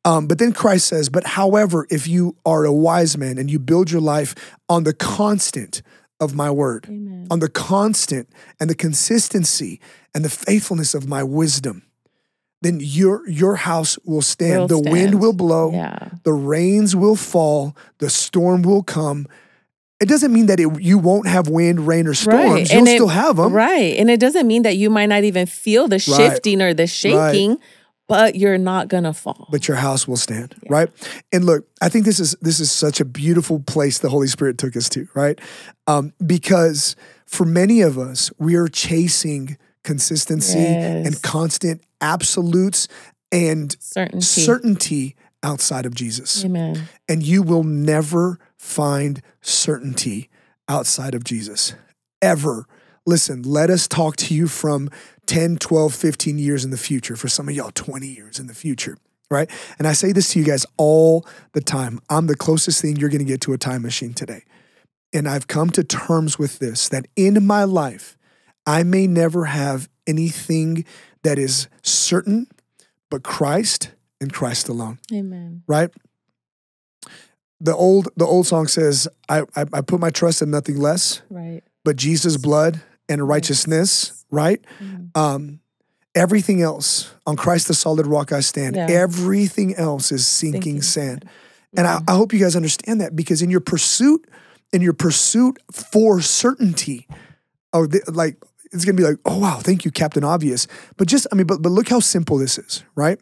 [0.05, 3.59] Um, but then Christ says, But however, if you are a wise man and you
[3.59, 4.37] build your life
[4.69, 5.83] on the constant
[6.21, 6.87] of my word,
[7.31, 8.29] on the constant
[8.61, 9.81] and the consistency
[10.15, 11.83] and the faithfulness of my wisdom,
[12.63, 14.61] then your your house will stand.
[14.71, 16.11] Will the wind will blow, Yeah.
[16.25, 19.27] the rains will fall, the storm will come.
[20.01, 22.71] It doesn't mean that it, you won't have wind, rain, or storms.
[22.71, 23.53] You'll And it- still have them.
[23.53, 23.97] Right.
[23.99, 27.59] And it doesn't mean that you might not even feel the shifting or the shaking,
[28.11, 29.49] but you're not gonna fall.
[29.51, 30.89] but your house will stand right
[31.33, 34.59] and look i think this is this is such a beautiful place the holy spirit
[34.59, 35.41] took us to right
[35.87, 36.95] um, because
[37.27, 41.07] for many of us we are chasing consistency Yes.
[41.07, 42.87] and constant absolutes
[43.33, 44.21] and Certainty.
[44.27, 46.89] certainty outside of jesus Amen.
[47.09, 50.29] and you will never find certainty
[50.69, 51.75] outside of Jesus.
[52.23, 52.67] Ever.
[53.07, 54.89] Listen, let us talk to you from
[55.31, 57.15] 10, 12, 15 years in the future.
[57.15, 58.99] For some of y'all, 20 years in the future,
[59.31, 59.49] right?
[59.79, 62.01] And I say this to you guys all the time.
[62.11, 64.43] I'm the closest thing you're going to get to a time machine today.
[65.13, 68.19] And I've come to terms with this that in my life,
[68.67, 70.85] I may never have anything
[71.23, 72.49] that is certain
[73.09, 75.63] but Christ and Christ alone Amen.
[75.69, 75.91] right?
[77.61, 81.23] The old the old song says, I, I I put my trust in nothing less
[81.31, 81.63] Right.
[81.85, 84.65] but Jesus' blood and righteousness, right?
[84.81, 85.11] Mhm.
[85.15, 85.61] Um,
[86.15, 88.77] everything else on Christ the solid rock I stand.
[88.77, 88.87] Yeah.
[88.89, 91.25] Everything else is sinking Sinking sand.
[91.77, 94.27] And I, I hope you guys understand that because in your pursuit,
[94.73, 97.07] in your pursuit for certainty,
[97.73, 98.37] oh, like
[98.73, 100.67] it's gonna be like, oh wow, thank you, Captain Obvious.
[100.97, 103.21] But just, I mean, but but look how simple this is, right?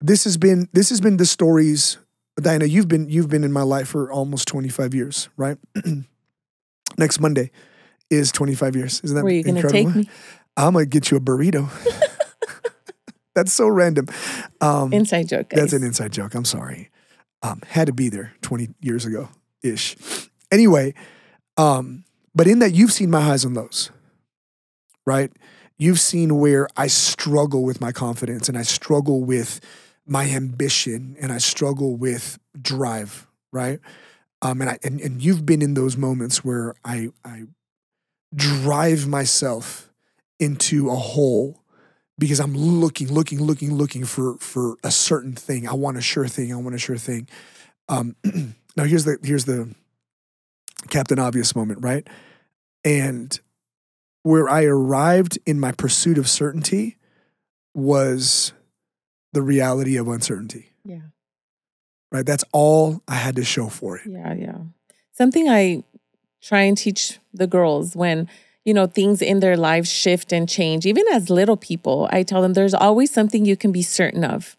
[0.00, 1.98] This has been this has been the stories,
[2.36, 2.66] Diana.
[2.66, 5.58] You've been you've been in my life for almost twenty five years, right?
[6.98, 7.50] Next Monday
[8.12, 9.00] is twenty five years.
[9.02, 9.92] Isn't that Were you gonna incredible?
[9.92, 10.10] take me?
[10.56, 11.68] I'm gonna get you a burrito.
[13.34, 14.08] That's so random.
[14.60, 15.48] Um, Inside joke.
[15.48, 15.58] Guys.
[15.58, 16.34] that's an inside joke.
[16.34, 16.90] I'm sorry.
[17.42, 19.30] Um, had to be there 20 years ago
[19.62, 19.96] ish.
[20.50, 20.92] Anyway,
[21.56, 23.90] um, but in that you've seen my highs and lows,
[25.06, 25.32] right?
[25.78, 29.60] You've seen where I struggle with my confidence and I struggle with
[30.06, 33.80] my ambition and I struggle with drive, right?
[34.42, 37.44] Um, and I and, and you've been in those moments where I I
[38.34, 39.90] drive myself
[40.38, 41.62] into a hole
[42.18, 45.68] because I'm looking, looking, looking, looking for for a certain thing.
[45.68, 46.52] I want a sure thing.
[46.52, 47.28] I want a sure thing.
[47.88, 48.16] Um,
[48.76, 49.74] now here's the here's the
[50.88, 52.06] Captain Obvious moment, right?
[52.84, 53.38] And
[54.22, 56.96] where I arrived in my pursuit of certainty
[57.74, 58.52] was
[59.32, 60.72] the reality of uncertainty.
[60.84, 61.00] Yeah.
[62.10, 62.26] Right?
[62.26, 64.06] That's all I had to show for it.
[64.06, 64.58] Yeah, yeah.
[65.12, 65.84] Something I
[66.42, 68.28] try and teach the girls when,
[68.64, 72.42] you know, things in their lives shift and change, even as little people, I tell
[72.42, 74.56] them there's always something you can be certain of,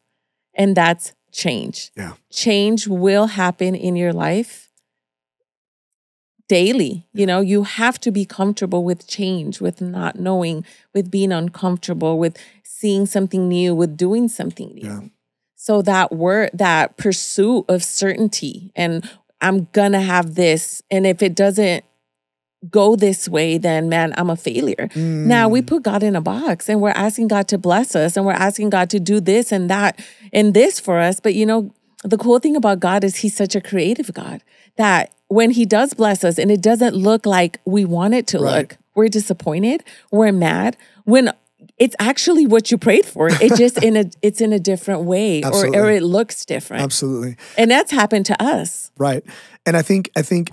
[0.53, 1.91] and that's change.
[1.95, 2.13] Yeah.
[2.31, 4.69] Change will happen in your life
[6.47, 7.07] daily.
[7.13, 12.19] You know, you have to be comfortable with change, with not knowing, with being uncomfortable,
[12.19, 14.87] with seeing something new, with doing something new.
[14.87, 14.99] Yeah.
[15.55, 19.09] So that word, that pursuit of certainty, and
[19.43, 21.83] I'm gonna have this, and if it doesn't
[22.69, 24.89] go this way, then man, I'm a failure.
[25.23, 28.15] Now we Mm, put God in a box, and we're asking God to bless us,
[28.15, 29.99] and we're asking God to do this and that
[30.31, 31.19] and this for us.
[31.19, 31.71] But you know,
[32.03, 34.41] the cool thing about God is He's such a creative God
[34.77, 38.39] that when He does bless us, and it doesn't look like we want it to
[38.39, 38.59] Right.
[38.59, 40.77] look, we're disappointed, we're mad.
[41.05, 41.31] When
[41.83, 43.27] it's actually what you prayed for.
[43.29, 47.35] It just in a it's in a different way, or, or it looks different, absolutely.
[47.57, 48.91] and that's happened to us.
[48.97, 49.23] Right.
[49.65, 50.51] And I think I think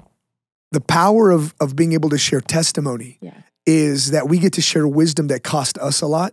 [0.73, 3.35] the power of of being able to share testimony Yeah.
[3.65, 6.33] is that we get to share wisdom that cost us a lot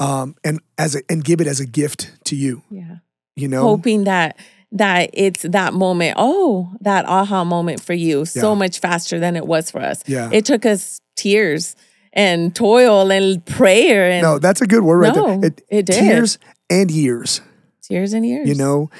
[0.00, 2.96] um and as a, and give it as a gift to you Yeah.
[3.36, 4.36] you know hoping that
[4.72, 9.46] that it's that moment oh that aha moment for you so much faster than it
[9.46, 10.30] was for us Yeah.
[10.32, 11.74] it took us tears
[12.12, 15.98] and toil and prayer and no that's a good word right No, there it did.
[16.00, 16.38] tears
[16.70, 17.40] and years.
[17.82, 18.48] Tears and years.
[18.48, 18.90] You know?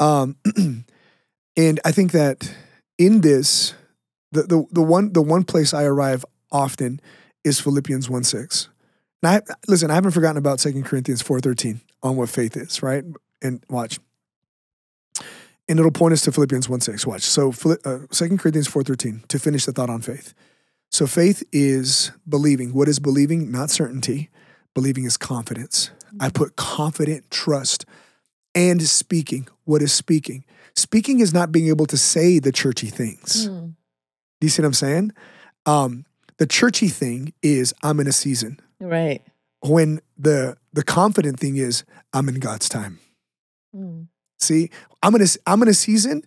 [0.00, 0.36] Um
[1.56, 2.52] and i think that
[2.98, 3.74] in this
[4.32, 7.00] the, the the one the one place i arrive often
[7.44, 8.68] is philippians 1 6
[9.22, 13.04] and i listen i haven't forgotten about 2 corinthians 4.13 on what faith is right?
[13.42, 13.98] And watch.
[15.68, 17.22] And it'll point us to philippians 1 6 watch.
[17.22, 20.34] So uh, 2 corinthians 4.13 to finish the thought on faith
[20.94, 24.30] so faith is believing what is believing not certainty
[24.74, 27.84] believing is confidence i put confident trust
[28.54, 29.48] and speaking.
[29.64, 30.44] What is speaking?
[30.76, 33.48] Speaking is not being able to say the churchy things.
[33.48, 33.74] Mm.
[34.40, 35.12] Do you see what I'm saying?
[35.66, 36.04] Um,
[36.38, 38.60] the churchy thing is I'm in a season.
[38.80, 39.22] right
[39.60, 42.98] When the the confident thing is I'm in God's time.
[43.74, 44.08] Mm.
[44.38, 44.70] See,
[45.02, 46.22] I'm in a I'm in a season.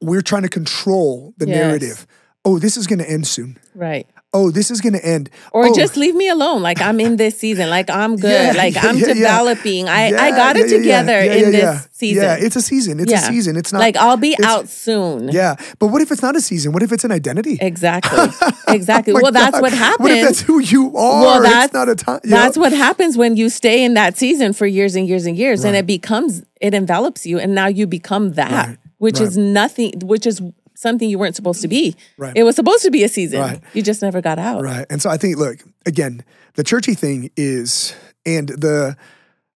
[0.00, 1.56] We're trying to control the Yes.
[1.56, 2.06] narrative.
[2.44, 3.58] Oh, this is going to end soon.
[3.74, 5.30] right oh, this is going to end.
[5.52, 6.62] Or oh, just leave me alone.
[6.62, 7.70] Like I'm in this season.
[7.70, 8.30] Like I'm good.
[8.30, 9.14] Yeah, like yeah, I'm yeah, yeah.
[9.14, 9.88] developing.
[9.88, 12.22] I, I yeah, got it yeah, yeah, yeah, together yeah, in yeah, this season.
[12.24, 13.00] Yeah, it's a season.
[13.00, 13.18] It's Yeah.
[13.18, 13.56] a season.
[13.56, 15.28] It's not like I'll be out soon.
[15.28, 16.72] Yeah, but what if it's not a season?
[16.72, 17.58] What if it's an identity?
[17.60, 18.18] Exactly.
[18.68, 19.14] Oh exactly.
[19.14, 19.62] Oh well, that's God.
[19.62, 20.00] what happens.
[20.00, 21.22] What if that's who you are?
[21.22, 22.20] well, that's it's not a time.
[22.22, 25.64] That's what happens when you stay in that season for years and years and years,
[25.64, 29.28] and it becomes it envelops you, and now you become that, Right, which right.
[29.28, 30.42] is nothing, which is
[30.78, 31.96] something you weren't supposed to be.
[32.16, 32.36] Right.
[32.36, 33.40] It was supposed to be a season.
[33.40, 33.60] Right.
[33.74, 34.62] You just never got out.
[34.62, 34.86] Right.
[34.88, 38.96] And so I think, look, again, the churchy thing is, and the,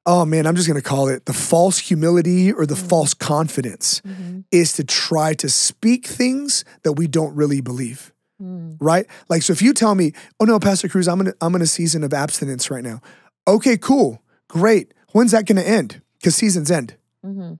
[0.05, 2.89] oh man, I'm just going to call it the false humility or the mm-hmm.
[2.89, 4.41] false confidence mm-hmm.
[4.51, 8.13] is to try to speak things that we don't really believe.
[8.43, 8.77] Mm.
[8.81, 9.07] Right?
[9.29, 11.63] Like, so if you tell me, oh no, Pastor Cruz, I'm in, a, I'm in
[11.63, 13.01] a season of abstinence right now.
[13.47, 14.21] Okay, cool.
[14.49, 14.93] Great.
[15.13, 16.03] When's that going to end?
[16.19, 16.97] Because seasons end.
[17.25, 17.55] Mm-hmm.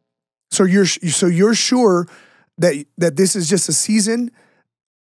[0.51, 2.09] So you're, so you're sure
[2.63, 4.31] that, that this is just a season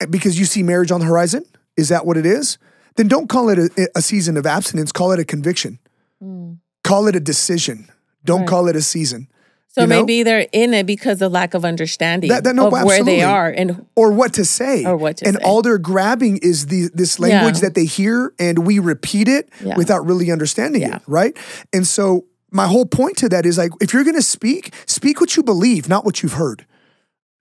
[0.09, 1.45] because you see marriage on the horizon?
[1.77, 2.57] Is that what it is?
[2.95, 4.91] Then don't call it a, a season of abstinence.
[4.91, 5.79] Call it a conviction.
[6.23, 6.57] Mm.
[6.83, 7.89] Call it a decision.
[8.25, 8.49] Don't Right.
[8.49, 9.27] call it a season.
[9.69, 9.99] So You know?
[9.99, 13.21] maybe they're in it because of lack of understanding That- that- no, of where they
[13.21, 14.83] are and Or what to say.
[14.83, 15.43] Or what to and say.
[15.43, 17.61] all they're grabbing is the this language Yeah.
[17.61, 19.77] that they hear and we repeat it Yeah.
[19.77, 20.95] without really understanding Yeah.
[20.95, 21.01] it.
[21.07, 21.37] Right.
[21.71, 25.37] And so my whole point to that is like if you're gonna speak, speak what
[25.37, 26.65] you believe, not what you've heard.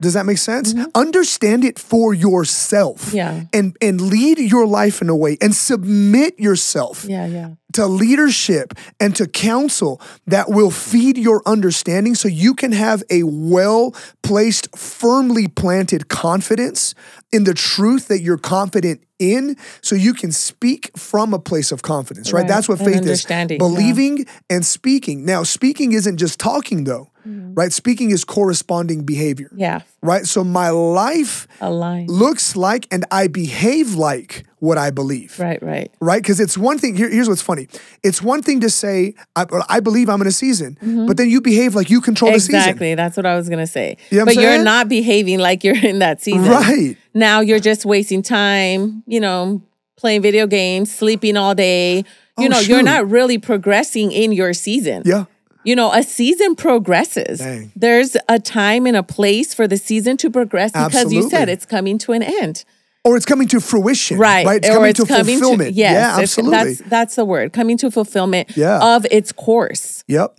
[0.00, 0.74] Does that make sense?
[0.94, 3.06] Understand it for yourself.
[3.06, 3.16] Mm-hmm.
[3.16, 3.42] Yeah.
[3.52, 7.50] And and lead your life in a way and submit yourself yeah, yeah.
[7.72, 13.24] to leadership and to counsel that will feed your understanding so you can have a
[13.24, 16.94] well placed, firmly planted confidence
[17.32, 21.83] in the truth that you're confident in so you can speak from a place of
[21.83, 22.40] confidence, right?
[22.40, 22.48] Right.
[22.48, 23.66] That's what And faith is understanding, yeah.
[23.66, 25.24] believing and speaking.
[25.24, 27.54] Now, speaking isn't just talking though, mm-hmm.
[27.54, 27.72] right?
[27.72, 29.81] Speaking is corresponding behavior, Yeah.
[30.02, 30.26] right?
[30.26, 32.07] So my life Align.
[32.07, 35.88] looks like and I behave like what I believe Right, right.
[36.00, 36.20] right?
[36.20, 36.96] Because it's one thing.
[36.96, 37.68] Here, here's what's funny.
[38.02, 41.07] It's one thing to say, "I, I believe I'm in a season," mm-hmm.
[41.07, 42.94] but then you behave like you control the season, Exactly.
[42.96, 43.96] That's what I was gonna say.
[44.11, 46.44] You know but you're not behaving like you're in that season.
[46.50, 46.96] right?
[47.14, 49.62] Now you're just wasting time, you know,
[49.96, 52.04] playing video games, sleeping all day.
[52.38, 55.02] You Oh, know, you're not really progressing in your season.
[55.04, 55.24] Yeah,
[55.64, 57.40] You know, a season progresses.
[57.40, 57.72] Dang.
[57.74, 61.66] There's a time and a place for the season to progress because you said it's
[61.66, 62.64] coming to an end.
[63.04, 64.44] or it's coming to fruition, Right.
[64.46, 64.58] Right?
[64.58, 65.70] It's or coming it's to coming fulfillment.
[65.70, 66.74] to yes, yeah, absolutely.
[66.74, 67.52] That's that's the word.
[67.52, 68.78] Coming to fulfillment Yeah.
[68.96, 70.04] of its course.
[70.06, 70.38] yep.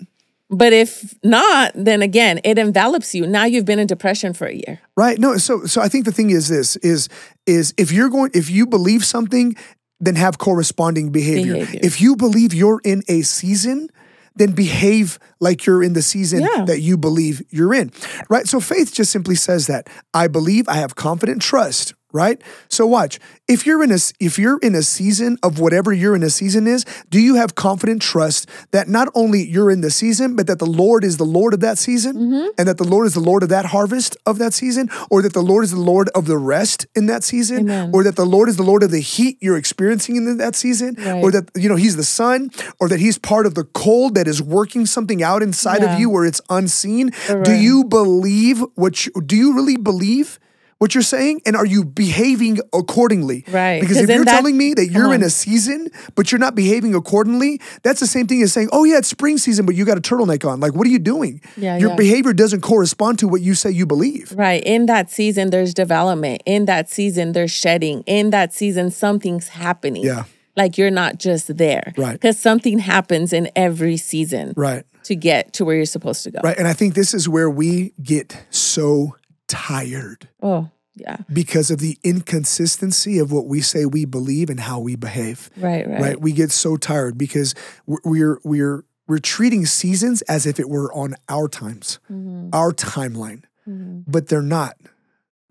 [0.50, 3.28] But if not, then again, it envelops you.
[3.28, 4.80] Now you've been in depression for a year.
[4.98, 5.20] Right.
[5.20, 5.38] No.
[5.38, 7.08] So, so I think the thing is this: is
[7.46, 9.56] is if you're going, if you believe something,
[10.00, 11.54] then have corresponding behavior.
[11.54, 11.80] Behavior.
[11.84, 13.90] If you believe you're in a season,
[14.36, 16.66] then behave like you're in the season Yeah.
[16.66, 17.92] that you believe you're in.
[18.30, 18.48] Right.
[18.48, 21.94] So faith just simply says that I believe, I have confident trust.
[22.12, 22.42] Right.
[22.70, 23.20] So watch.
[23.48, 26.66] If you're in a if you're in a season of whatever you're in a season
[26.66, 30.58] is, do you have confident trust that not only you're in the season, but that
[30.58, 32.48] the Lord is the Lord of that season, Mm-hmm.
[32.58, 35.34] and that the Lord is the Lord of that harvest of that season, or that
[35.34, 37.92] the Lord is the Lord of the rest in that season, Amen.
[37.94, 40.96] or that the Lord is the Lord of the heat you're experiencing in that season,
[41.24, 44.28] or that you know He's the sun, or that He's part of the cold that
[44.28, 45.94] is working something out inside Yeah.
[45.94, 47.12] of you where it's unseen.
[47.44, 49.06] Do you believe what?
[49.06, 50.40] You, do you really believe?
[50.80, 53.44] What you're saying, and are you behaving accordingly?
[53.52, 53.82] Right.
[53.82, 56.96] Because if you're that- telling me that you're in a season, but you're not behaving
[56.96, 59.98] accordingly, that's the same thing as saying, "Oh yeah, it's spring season, but you got
[59.98, 61.42] a turtleneck on." Like, what are you doing?
[61.58, 61.96] Yeah, Your yeah.
[61.98, 64.34] behavior doesn't correspond to what you say you believe.
[64.36, 64.64] Right.
[64.64, 66.44] In that season, there's development.
[66.46, 68.02] In that season, there's shedding.
[68.06, 70.04] In that season, something's happening.
[70.06, 70.24] Yeah.
[70.56, 71.94] Like you're not just there.
[71.98, 72.14] Right.
[72.14, 74.84] Because something happens in every season Right.
[75.04, 76.40] to get to where you're supposed to go.
[76.44, 76.58] Right.
[76.58, 79.16] And I think this is where we get so
[79.50, 81.18] tired Oh, yeah.
[81.34, 85.50] because of the inconsistency of what we say we believe and how we behave.
[85.58, 86.02] Right, right.
[86.02, 86.22] Right.
[86.22, 87.54] We get so tired because
[87.86, 92.50] we're we're we're, treating seasons as if it were on our times, Mm-hmm.
[92.54, 94.78] our timeline, but they're not.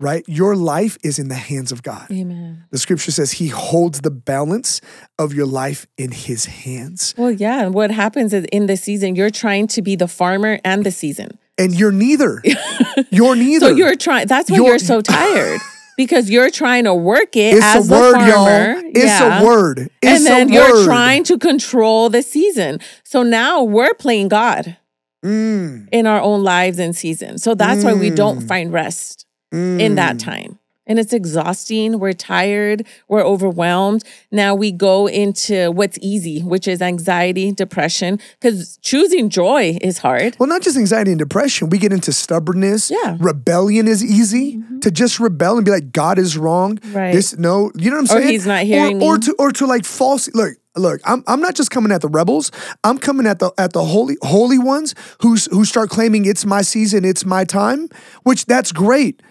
[0.01, 0.23] Right?
[0.29, 2.09] Your life is in the hands of God.
[2.09, 2.63] Amen.
[2.71, 4.79] The scripture says he holds the balance
[5.17, 7.13] of your life in his hands.
[7.17, 7.65] Well, yeah.
[7.65, 10.91] And what happens is in the season, you're trying to be the farmer and the
[10.91, 11.37] season.
[11.59, 12.41] And you're neither.
[13.11, 13.69] You're neither.
[13.69, 15.59] So you're trying, that's why You're- you're, so tired
[15.97, 18.79] because you're trying to work it it's as a word, the farmer.
[18.79, 18.81] y'all.
[18.95, 19.41] It's Yeah.
[19.41, 19.89] a word.
[20.01, 20.85] It's and then you're word.
[20.85, 22.79] trying to control the season.
[23.03, 24.77] So now we're playing God
[25.23, 27.43] Mm, in our own lives and seasons.
[27.43, 29.95] So that's why we don't find rest in mm.
[29.95, 30.59] that time.
[30.89, 31.99] And it's exhausting.
[31.99, 34.03] We're tired, we're overwhelmed.
[34.31, 40.35] Now we go into what's easy, which is anxiety, depression, because choosing joy is hard.
[40.39, 41.69] Well, not just anxiety and depression.
[41.69, 42.91] We get into stubbornness.
[42.91, 43.15] Yeah.
[43.19, 44.79] Rebellion is easy mm-hmm.
[44.79, 46.79] to just rebel and be like, God is wrong.
[46.91, 47.13] Right.
[47.13, 48.27] This no, you know what I'm saying?
[48.27, 50.55] Or he's not hearing or, or to or to like false look.
[50.75, 52.51] Look, I'm, I'm not just coming at the rebels.
[52.83, 56.61] I'm coming at the at the holy holy ones who who start claiming it's my
[56.61, 57.89] season, it's my time,
[58.23, 59.21] which that's great,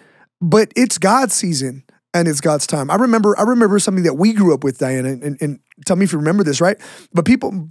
[0.41, 2.89] but it's God's season and it's God's time.
[2.89, 6.05] I remember I remember something that we grew up with, Diana, and, and tell me
[6.05, 6.77] if you remember this, right?
[7.13, 7.69] But people,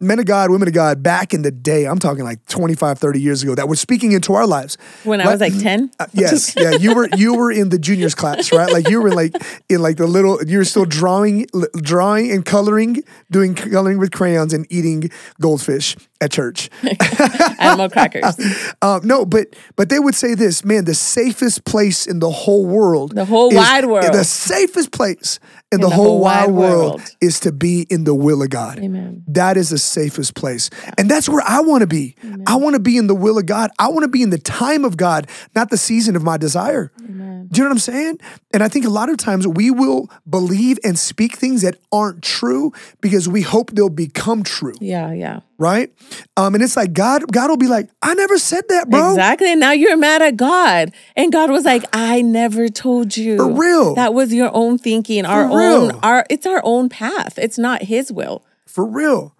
[0.00, 3.20] men of God, women of God, back in the day, I'm talking like 25, 30
[3.20, 4.78] years ago, that were speaking into our lives.
[5.04, 8.14] When I was like 10, Uh, yes, yeah, you were you were in the juniors
[8.14, 8.72] class, right?
[8.72, 9.34] Like you were like
[9.68, 10.42] in like the little.
[10.44, 15.96] You were still drawing, l- drawing and coloring, doing coloring with crayons and eating goldfish
[16.20, 16.70] at church.
[17.58, 18.24] animal crackers.
[18.82, 20.84] Um, no, but but they would say this, man.
[20.86, 24.12] The safest place in the whole world, The whole wide world.
[24.14, 25.38] the safest place
[25.72, 27.16] in, the, whole, wide world, world.
[27.20, 28.78] is to be in the will of God.
[28.78, 29.22] Amen.
[29.28, 30.68] That is the safest place.
[30.98, 32.16] And that's where I want to be.
[32.46, 33.70] I want to be in the will of God.
[33.78, 36.92] I want to be in the time of God, not the season of my desire.
[36.96, 38.18] Do you know what I'm saying?
[38.52, 42.22] And I think a lot of times we will believe and speak things that aren't
[42.22, 45.40] true because we hope they'll become true, Yeah, yeah.
[45.60, 45.92] Right?
[46.38, 49.10] Um, and it's like God, God will be like, I never said that, bro.
[49.10, 49.52] Exactly.
[49.52, 50.92] And now you're mad at God.
[51.14, 53.36] And God was like, I never told you.
[53.36, 53.94] For real.
[53.94, 55.72] That was your own thinking, our For real.
[55.72, 57.38] own our it's our own path.
[57.38, 58.42] It's not his will.
[58.66, 59.36] For real.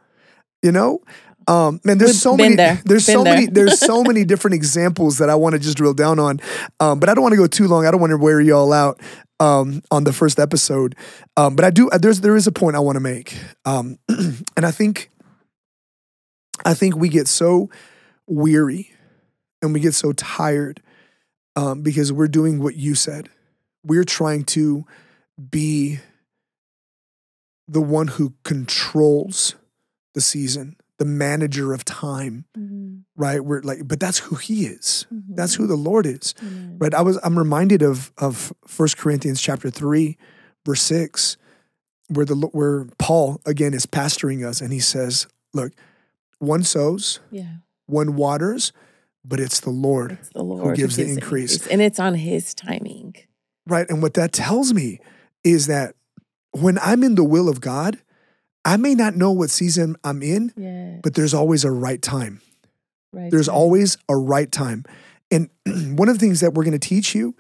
[0.63, 1.01] You know?
[1.49, 2.81] Um, man, there's We've so many, there.
[2.85, 5.95] there's Been so many, there's so many different examples that I want to just drill
[5.95, 6.39] down on.
[6.79, 7.87] Um, but I don't want to go too long.
[7.87, 9.01] I don't want to wear y'all out
[9.41, 10.95] um, on the first episode.
[11.37, 11.89] Um, but I do.
[11.99, 15.11] There's there is a point I want to make, um, and I think,
[16.65, 17.71] I think we get so
[18.27, 18.91] weary,
[19.63, 20.81] and we get so tired
[21.57, 23.29] um, because we're doing what you said.
[23.85, 24.85] We're trying to
[25.51, 26.01] be
[27.67, 29.55] the one who controls
[30.15, 32.45] the season, the manager of time,
[33.17, 33.43] right?
[33.45, 35.07] We're like, but that's who he is.
[35.37, 36.35] That's who the Lord is.
[36.79, 36.93] Right.
[36.95, 40.19] I was I'm reminded of of First Corinthians chapter three,
[40.67, 41.37] verse six,
[42.09, 45.73] where the where Paul again is pastoring us and he says, Look,
[46.41, 47.59] one sows, Yeah.
[47.87, 48.73] one waters,
[49.25, 50.13] but it's the Lord.
[50.21, 51.67] It's the Lord who gives the increase.
[51.69, 53.15] And it's on his timing.
[53.67, 53.89] Right.
[53.89, 54.99] And what that tells me
[55.45, 55.95] is that
[56.51, 57.99] when I'm in the will of God,
[58.65, 62.41] I may not know what season I'm in, but there's always a right time.
[63.13, 63.31] Right.
[63.31, 64.85] There's always a right time.
[65.31, 65.49] And
[65.99, 67.35] one of the things that we're going to teach you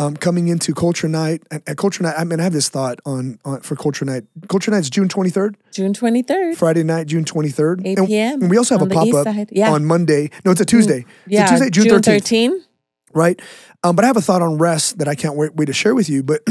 [0.00, 3.00] um, coming into Culture Night, at, at Culture Night, I mean, I have this thought
[3.04, 4.24] on, on for Culture Night.
[4.48, 6.56] Culture Night's June 23rd, June 23rd.
[6.56, 7.86] Friday night, June 23rd.
[7.86, 8.40] 8 p.m.
[8.40, 9.26] And we also have a pop up.
[9.50, 9.68] Yeah.
[9.68, 9.72] Mm.
[9.72, 10.30] on Monday.
[10.42, 11.04] No, it's a Tuesday.
[11.26, 11.42] Yeah.
[11.42, 12.04] It's a Tuesday, June, June 13th.
[12.04, 12.64] 13.
[13.12, 13.42] right?
[13.84, 15.94] Um, but I have a thought on rest that I can't wait, wait to share
[15.94, 16.22] with you.
[16.22, 16.46] But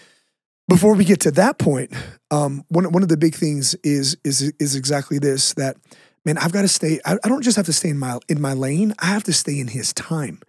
[0.68, 1.92] before we get to that point,
[2.30, 5.76] um, one one of the big things is is is exactly this: that
[6.24, 7.00] man, I've got to stay.
[7.04, 8.94] I, I don't just have to stay in my in my lane.
[9.00, 10.40] I have to stay in His time,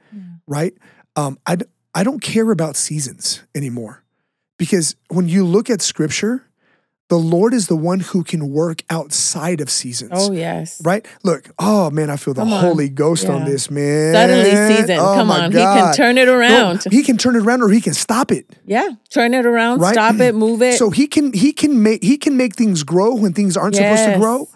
[0.48, 0.74] right?
[1.16, 1.58] Um, I
[1.96, 4.04] I don't care about seasons anymore
[4.60, 6.46] because when you look at Scripture,
[7.08, 10.12] the Lord is the one who can work outside of seasons.
[10.14, 10.82] Oh, yes.
[10.84, 11.06] Right?
[11.24, 14.14] Look, oh man, I feel the Holy Ghost on this, man.
[14.14, 14.98] Suddenly season.
[15.00, 15.52] Oh, Come on.
[15.52, 16.84] He can turn it No, around.
[16.90, 18.46] he can turn it around or he can stop it.
[18.66, 18.90] yeah.
[19.10, 19.80] Turn it around.
[19.82, 19.94] Right?
[19.94, 20.36] Stop it.
[20.36, 20.78] Move it.
[20.80, 24.04] So he can he can make he can make things grow when things aren't supposed
[24.06, 24.50] to grow.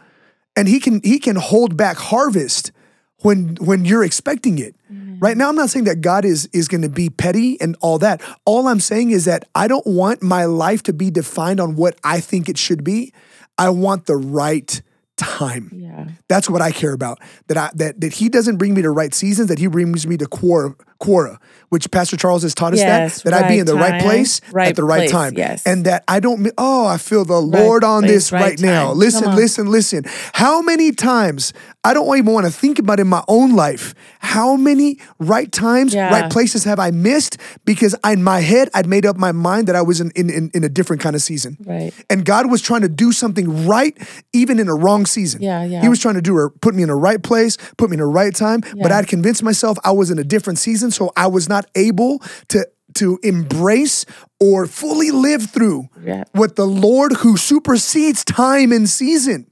[0.58, 2.72] And he can he can hold back harvest
[3.20, 4.76] when when you're expecting it.
[5.20, 8.00] Right now I'm not saying that God is is going to be petty and all
[8.00, 8.22] that.
[8.46, 12.00] All I'm saying is that I don't want my life to be defined on what
[12.04, 13.14] I think it should be.
[13.58, 14.82] I want the right
[15.18, 15.70] time.
[15.74, 16.08] yeah.
[16.28, 17.20] That's what I care about.
[17.48, 20.18] That I that that he doesn't bring me to right seasons, that he brings me
[20.18, 21.38] to kairos, kairos
[21.70, 24.42] which Pastor Charles has taught us Yes, that that I be in the right place
[24.52, 25.34] right at the right place, time.
[25.38, 25.66] yes.
[25.68, 28.88] And that I don't oh, I feel the Lord on place, this right right, now.
[28.88, 28.98] time.
[28.98, 30.04] Listen, listen, listen.
[30.34, 33.96] How many times I don't even want to think about in my own life.
[34.20, 36.10] How many right times, Yeah.
[36.10, 39.76] right places have I missed because in my head I'd made up my mind that
[39.76, 41.58] I was in in, in, in a different kind of season.
[41.66, 41.94] Right.
[42.10, 43.96] And God was trying to do something right,
[44.34, 45.42] even in a wrong season.
[45.42, 45.82] Yeah, yeah.
[45.82, 48.00] He was trying to do or put me in the right place, put me in
[48.00, 48.62] the right time.
[48.82, 52.20] But I'd convinced myself I was in a different season, so I was not able
[52.50, 54.06] to to embrace
[54.40, 56.24] or fully live through Yeah.
[56.32, 59.46] what the Lord who supersedes time and season.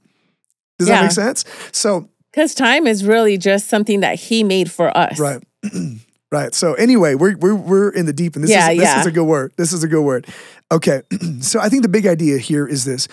[0.78, 1.44] Does that make sense?
[1.72, 5.18] So Because time is really just something that he made for us.
[5.20, 5.42] right.
[6.30, 6.54] Right.
[6.54, 9.00] So anyway, we're we're we're in the deep, and this Yeah, is this yeah.
[9.00, 9.54] is a good word.
[9.56, 10.26] This is a good word.
[10.70, 11.00] Okay.
[11.40, 13.08] so I think the big idea here is this: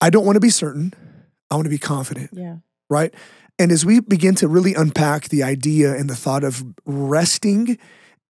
[0.00, 0.92] I don't want to be certain.
[1.52, 2.30] I want to be confident.
[2.32, 2.56] Yeah.
[2.90, 3.14] right?
[3.58, 7.78] And as we begin to really unpack the idea and the thought of resting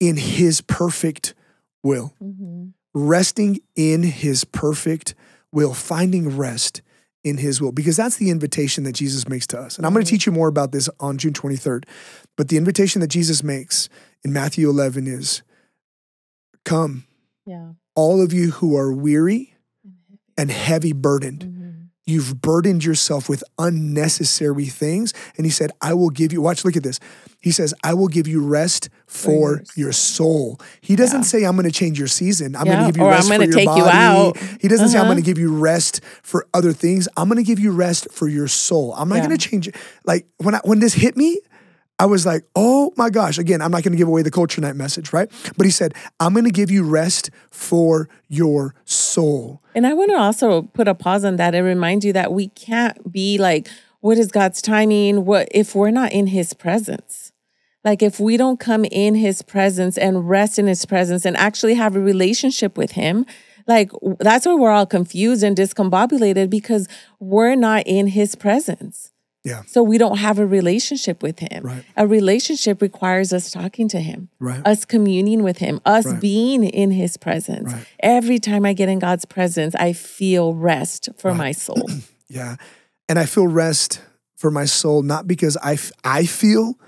[0.00, 1.34] in his perfect
[1.82, 2.12] will.
[2.22, 2.68] Mm-hmm.
[2.94, 5.14] Resting in his perfect
[5.52, 6.82] will, finding rest
[7.24, 9.76] in his will, because that's the invitation that Jesus makes to us.
[9.76, 11.84] And I'm going to teach you more about this on June 23rd.
[12.36, 13.88] But the invitation that Jesus makes
[14.24, 15.42] in Matthew 11 is
[16.64, 17.04] come,
[17.46, 17.72] Yeah.
[17.94, 19.54] all of you who are weary
[20.36, 21.51] and heavy burdened.
[22.04, 25.12] You've burdened yourself with unnecessary things.
[25.36, 26.98] And he said, I will give you, watch, look at this.
[27.40, 30.60] He says, I will give you rest for your soul.
[30.80, 31.24] He doesn't Yeah.
[31.26, 32.56] say, I'm going to change your season.
[32.56, 33.96] I'm Yeah, going to give you or I'm rest for gonna your take you body.
[33.96, 34.36] out.
[34.60, 35.12] He doesn't say, I'm Uh-huh.
[35.14, 37.08] going to give you rest for other things.
[37.16, 38.94] I'm going to give you rest for your soul.
[38.96, 39.26] I'm not Yeah.
[39.28, 39.76] going to change it.
[40.04, 41.40] Like when I, when this hit me,
[42.02, 43.38] I was like, oh my gosh.
[43.38, 45.30] Again, I'm not going to give away the culture night message, right?
[45.56, 49.62] But he said, I'm going to give you rest for your soul.
[49.76, 52.48] And I want to also put a pause on that and remind you that we
[52.48, 53.68] can't be like,
[54.00, 55.24] what is God's timing?
[55.24, 57.30] What if we're not in his presence?
[57.84, 61.74] Like if we don't come in his presence and rest in his presence and actually
[61.74, 63.26] have a relationship with him,
[63.68, 66.88] like that's where we're all confused and discombobulated because
[67.20, 69.11] we're not in his presence.
[69.44, 69.62] Yeah.
[69.66, 71.64] So we don't have a relationship with him.
[71.64, 71.84] Right.
[71.96, 74.60] A relationship requires us talking to him, Right.
[74.64, 76.20] us communing with him, us Right.
[76.20, 77.72] being in his presence.
[77.72, 77.84] Right.
[78.00, 81.88] Every time I get in God's presence, I feel rest for my soul.
[82.28, 82.56] Yeah.
[83.10, 84.00] And I feel rest
[84.36, 86.78] for my soul, not because I, f- I feel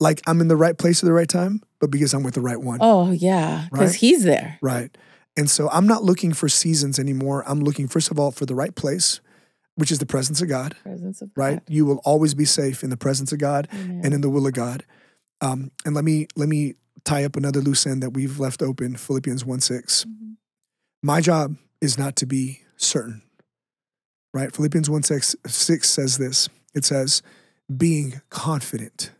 [0.00, 2.40] like I'm in the right place at the right time, but because I'm with the
[2.40, 2.78] right one.
[2.80, 4.00] oh, yeah, because Right.
[4.00, 4.58] he's there.
[4.60, 4.90] Right.
[5.36, 7.44] And so I'm not looking for seasons anymore.
[7.46, 9.20] I'm looking, first of all, for the right place,
[9.80, 11.60] which is the presence of God, Presence of right?
[11.68, 14.02] You will always be safe in the presence of God Amen.
[14.04, 14.84] and in the will of God.
[15.40, 16.74] Um, and let me let me
[17.04, 20.04] tie up another loose end that we've left open, Philippians 1 6.
[20.04, 20.36] Mhm.
[21.02, 23.22] My job is not to be certain.
[24.32, 24.54] Right?
[24.54, 26.48] Philippians 1 6, 6 says this.
[26.74, 27.22] It says,
[27.74, 29.10] being confident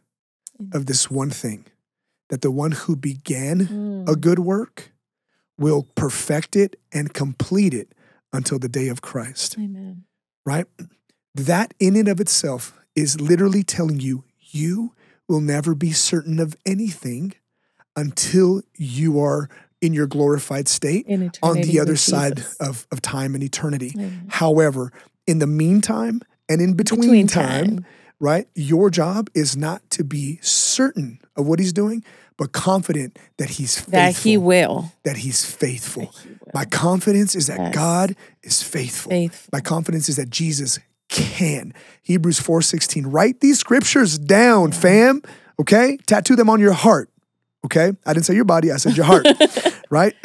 [0.72, 1.64] of this one thing,
[2.28, 4.08] that the one who began Mm.
[4.08, 4.92] a good work
[5.58, 7.92] will perfect it and complete it
[8.32, 10.04] until the day of Christ, Amen.
[10.51, 10.66] Right?
[11.34, 14.94] That in and of itself is literally telling you you
[15.28, 17.34] will never be certain of anything
[17.96, 19.48] until you are
[19.80, 21.07] in your glorified state
[21.42, 23.92] on the other side of, of time and eternity.
[23.94, 24.26] Amen.
[24.28, 24.92] However,
[25.26, 27.86] in the meantime and in between, Between time, time.
[28.18, 32.03] right, your job is not to be certain of what he's doing,
[32.41, 33.93] but confident that he's faithful.
[33.93, 34.91] That he will.
[35.05, 36.07] that he's faithful.
[36.07, 36.30] That he.
[36.55, 37.74] My confidence is that Yes.
[37.74, 39.11] God is faithful.
[39.11, 39.51] Faithful.
[39.53, 40.78] My confidence is that Jesus
[41.11, 41.74] can.
[42.03, 43.05] Hebrews 4:16.
[43.12, 45.20] Write these scriptures down, fam.
[45.61, 45.99] Okay?
[46.07, 47.11] Tattoo them on your heart.
[47.66, 47.93] Okay?
[48.07, 49.26] I didn't say your body, I said your heart.
[49.91, 50.14] right?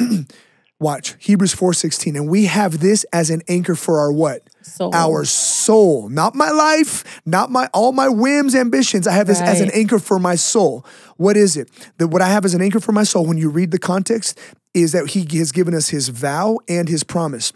[0.78, 1.14] Watch.
[1.18, 2.16] Hebrews 4:16.
[2.16, 4.42] And we have this as an anchor for our what?
[4.62, 4.94] Soul.
[4.94, 6.08] Our soul.
[6.08, 9.06] Not my life, not my all my whims, ambitions.
[9.06, 10.84] I have this as an anchor for my soul.
[11.16, 11.70] What is it?
[11.98, 14.38] That what I have as an anchor for my soul when you read the context
[14.74, 17.52] is that he has given us his vow and his promise.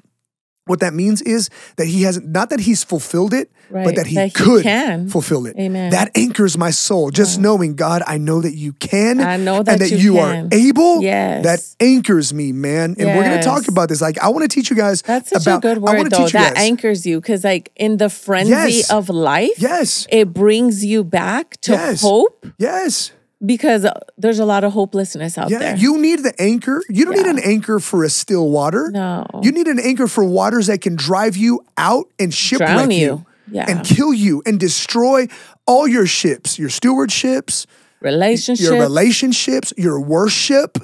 [0.70, 4.14] What that means is that he hasn't not that he's fulfilled it, but that he
[4.14, 5.08] That he could can.
[5.08, 5.56] fulfill it.
[5.58, 5.90] Amen.
[5.90, 7.10] That anchors my soul.
[7.10, 9.20] Just knowing, God, I know that you can.
[9.20, 10.46] I know and that that you you, can.
[10.46, 11.02] are able.
[11.02, 11.44] Yes.
[11.44, 12.94] That anchors me, man.
[12.98, 14.00] And we're gonna talk about this.
[14.00, 16.24] Like, I want to teach you guys That's such about a good word, though.
[16.24, 18.90] teach you That anchors you because, like, in the frenzy Yes.
[18.92, 20.06] of life, Yes.
[20.10, 22.00] it brings you back to Yes.
[22.02, 23.10] hope Yes.
[23.44, 23.86] Because
[24.18, 25.58] there's a lot of hopelessness out Yeah.
[25.58, 25.76] there.
[25.76, 26.82] You need the anchor.
[26.88, 28.90] You don't need an anchor for a still water.
[28.92, 32.96] no, You need an anchor for waters that can drive you out and shipwreck you,
[32.98, 33.26] you.
[33.52, 35.26] Yeah, and kill you and destroy
[35.66, 37.66] all your ships, your stewardships,
[38.00, 38.60] relationships.
[38.68, 40.78] your relationships, your worship.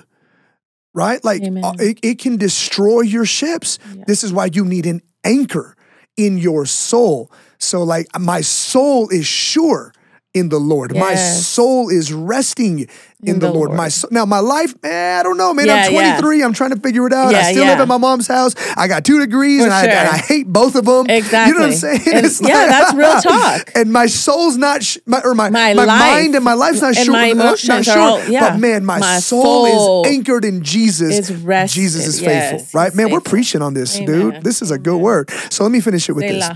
[0.94, 1.22] Right?
[1.22, 3.78] Like uh, it, it can destroy your ships.
[4.06, 5.76] This is why you need an anchor
[6.16, 7.30] in your soul.
[7.58, 9.92] So, like, my soul is sure
[10.36, 10.94] in the Lord.
[10.94, 12.88] My soul is resting in,
[13.22, 13.70] In the, the Lord.
[13.70, 13.92] My Lord.
[13.92, 15.66] so- now, my life, man, I don't know, man.
[15.66, 16.16] Yeah, I'm yeah.
[16.18, 16.42] 23.
[16.44, 17.28] I'm trying to figure it out.
[17.34, 18.54] I Yeah, still live at my mom's house.
[18.76, 21.06] I got two degrees, and, I, and I hate both of them.
[21.08, 21.48] Exactly.
[21.52, 22.00] You know what I'm saying?
[22.14, 23.70] And yeah, that's real talk.
[23.74, 26.94] And my soul's not, sh- my, or my, my, My mind and my life's not
[26.94, 27.12] sure.
[27.12, 27.98] my not- not emotions are sure.
[28.02, 28.50] all- yeah.
[28.50, 31.18] But man, my, My soul, soul is anchored in Jesus.
[31.30, 31.74] is rested.
[31.74, 32.92] Jesus is Yes, faithful, right?
[32.92, 34.42] he's Man, we're preaching on this, dude.
[34.44, 35.02] This is a good Amen.
[35.02, 35.30] word.
[35.50, 36.46] So let me finish it with this.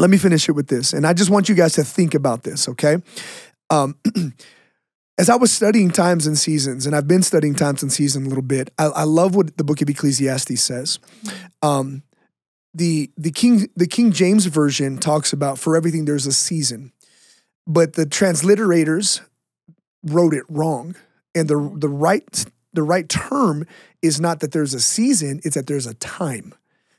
[0.00, 0.94] Let me finish it with this.
[0.94, 2.96] And I just want you guys to think about this, okay?
[3.68, 3.96] Um,
[5.18, 8.28] as I was studying times and seasons, and I've been studying times and seasons a
[8.28, 10.98] little bit, I, I love what the book of Ecclesiastes says.
[11.60, 12.02] Um,
[12.72, 16.92] the the King the King James version talks about for everything there's a season,
[17.66, 19.20] but the transliterators
[20.04, 20.94] wrote it wrong,
[21.34, 23.66] and the the right the right term
[24.00, 26.54] is not that there's a season; it's that there's a time.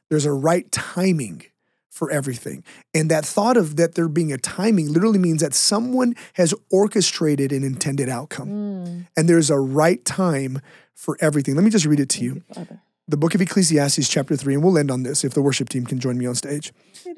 [0.09, 1.45] There's a right timing
[1.91, 2.63] for everything.
[2.93, 7.51] And that thought of that there being a timing literally means that someone has orchestrated
[7.51, 8.47] an intended outcome.
[8.47, 9.07] Mm.
[9.15, 10.61] And there's a right time
[10.95, 11.55] for everything.
[11.55, 12.41] Let me just read it to you.
[12.53, 12.81] Father.
[13.07, 15.85] The book of Ecclesiastes, chapter 3, and we'll end on this if the worship team
[15.85, 16.71] can join me on stage.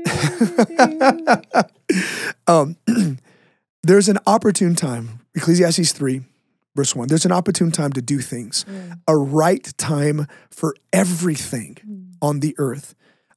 [2.48, 2.78] Um,
[3.84, 6.22] there's an opportune time, Ecclesiastes 3,
[6.76, 7.08] verse 1.
[7.08, 9.00] There's an opportune time to do things, mm.
[9.08, 12.16] a right time for everything mm.
[12.22, 12.96] on the earth,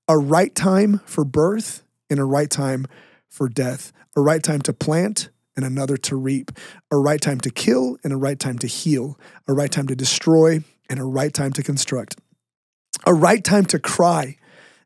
[0.09, 2.87] a right time for birth and a right time
[3.29, 6.53] for death, a right time to plant and another to reap,
[6.91, 9.97] a right time to kill and a right time to heal, a right time to
[9.97, 12.17] destroy and a right time to construct,
[13.05, 14.37] a right time to cry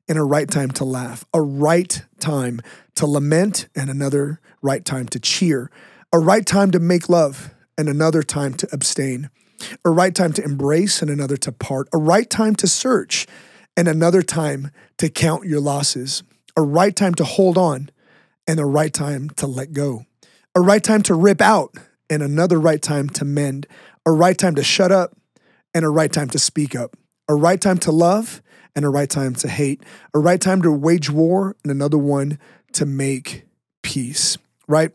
[0.08, 2.60] and a right time to laugh, a right time
[2.94, 5.70] to lament and another right time to cheer,
[6.12, 9.28] a right time to make love and another time to abstain,
[9.84, 13.26] a right time to embrace and another to part, a right time to search
[13.76, 16.22] and another time to count your losses,
[16.56, 17.90] a right time to hold on
[18.46, 20.04] and a right time to let go,
[20.54, 21.74] a right time to rip out
[22.08, 23.66] and another right time to mend,
[24.04, 25.16] a right time to shut up
[25.72, 26.96] and a right time to speak up,
[27.28, 28.42] a right time to love
[28.74, 29.82] and a right time to hate,
[30.14, 32.38] a right time to wage war and another one
[32.72, 33.44] to make
[33.82, 34.36] peace,
[34.68, 34.90] right?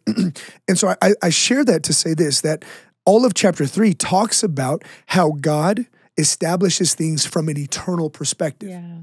[0.68, 2.64] and so I, I share that to say this that
[3.06, 5.86] all of chapter three talks about how God
[6.18, 8.70] establishes things from an eternal perspective.
[8.70, 9.00] Yeah.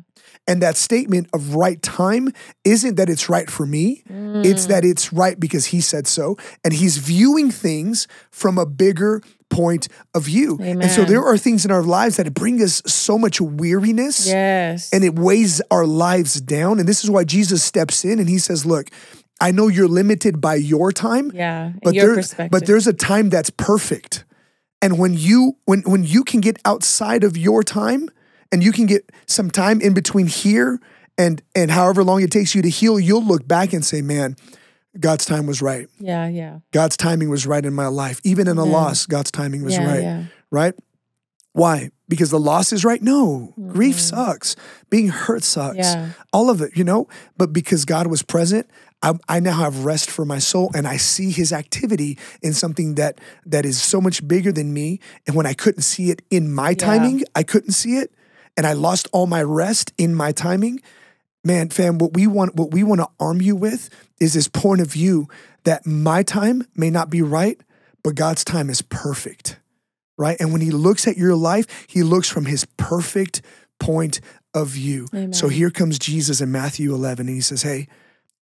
[0.49, 2.29] And that statement of right time
[2.65, 6.37] isn't that it's right for me, it's that it's right because he said so.
[6.65, 10.59] And he's viewing things from a bigger point of view.
[10.61, 14.91] And so there are things in our lives that bring us so much weariness Yes.
[14.93, 16.81] and it weighs our lives down.
[16.81, 18.89] And this is why Jesus steps in and he says, Look,
[19.41, 21.73] I know you're limited by your time, yeah.
[21.83, 24.25] but your there, but there's a time that's perfect.
[24.83, 28.11] And when you when when you can get outside of your time
[28.51, 30.81] and you can get some time in between here
[31.17, 34.37] and and however long it takes you to heal, you'll look back and say, "Man,
[34.99, 35.89] God's time was right.
[35.99, 36.27] yeah.
[36.27, 36.59] Yeah.
[36.73, 38.21] God's timing was right in my life.
[38.25, 40.25] Even in a loss, God's timing was Yeah, right." yeah.
[40.51, 40.75] Right?
[41.53, 41.91] Why?
[42.09, 43.03] Because the loss is right?
[43.03, 43.53] No.
[43.69, 44.17] Grief mm-hmm.
[44.17, 44.57] sucks.
[44.91, 45.77] Being hurt sucks.
[45.79, 46.11] Yeah.
[46.33, 47.09] All of it, you know?
[47.37, 48.69] But because God was present,
[49.03, 52.95] I, I now have rest for my soul and I see his activity in something
[52.97, 55.01] that that is so much bigger than me.
[55.27, 58.13] And when I couldn't see it in my timing, I couldn't see it.
[58.57, 60.81] And I lost all my rest in my timing.
[61.45, 63.89] Man, fam, what we want what we want to arm you with
[64.21, 65.27] is this point of view
[65.65, 67.61] that my time may not be right,
[68.05, 69.59] but God's time is perfect
[70.19, 70.37] right?
[70.41, 73.43] And when he looks at your life, he looks from his perfect
[73.81, 74.21] point
[74.55, 75.09] of view.
[75.33, 77.89] So here comes Jesus in Matthew 11, and he says, Hey,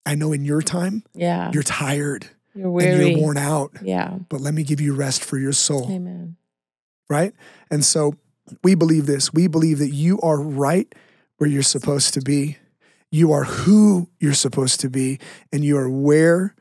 [0.05, 1.51] I know in your time, Yeah.
[1.53, 3.09] you're tired You're and weary.
[3.11, 4.17] you're worn out, yeah.
[4.29, 6.37] but let me give you rest for your soul, Amen.
[7.09, 7.33] right?
[7.69, 8.15] And so
[8.63, 9.31] we believe this.
[9.33, 10.93] We believe that you are right
[11.37, 12.57] where you're supposed to be.
[13.11, 15.19] You are who you're supposed to be,
[15.51, 16.55] and you are where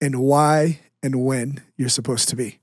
[0.00, 2.58] and why and when you're supposed to be.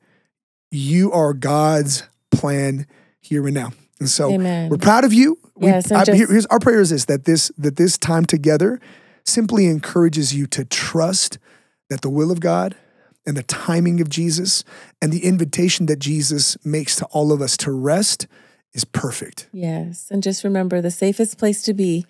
[0.71, 2.86] You are God's plan
[3.21, 3.71] here and now.
[3.99, 4.69] And so Amen.
[4.69, 5.38] we're proud of you.
[5.55, 8.80] We- Yes, I- just- here's our prayer is this that this that this time together
[9.30, 11.38] simply encourages you to trust
[11.89, 12.75] that the will of God
[13.25, 14.63] and the timing of Jesus
[15.01, 18.27] and the invitation that Jesus makes to all of us to rest
[18.73, 19.49] is perfect.
[19.51, 20.07] Yes.
[20.09, 22.05] And just remember the safest place to be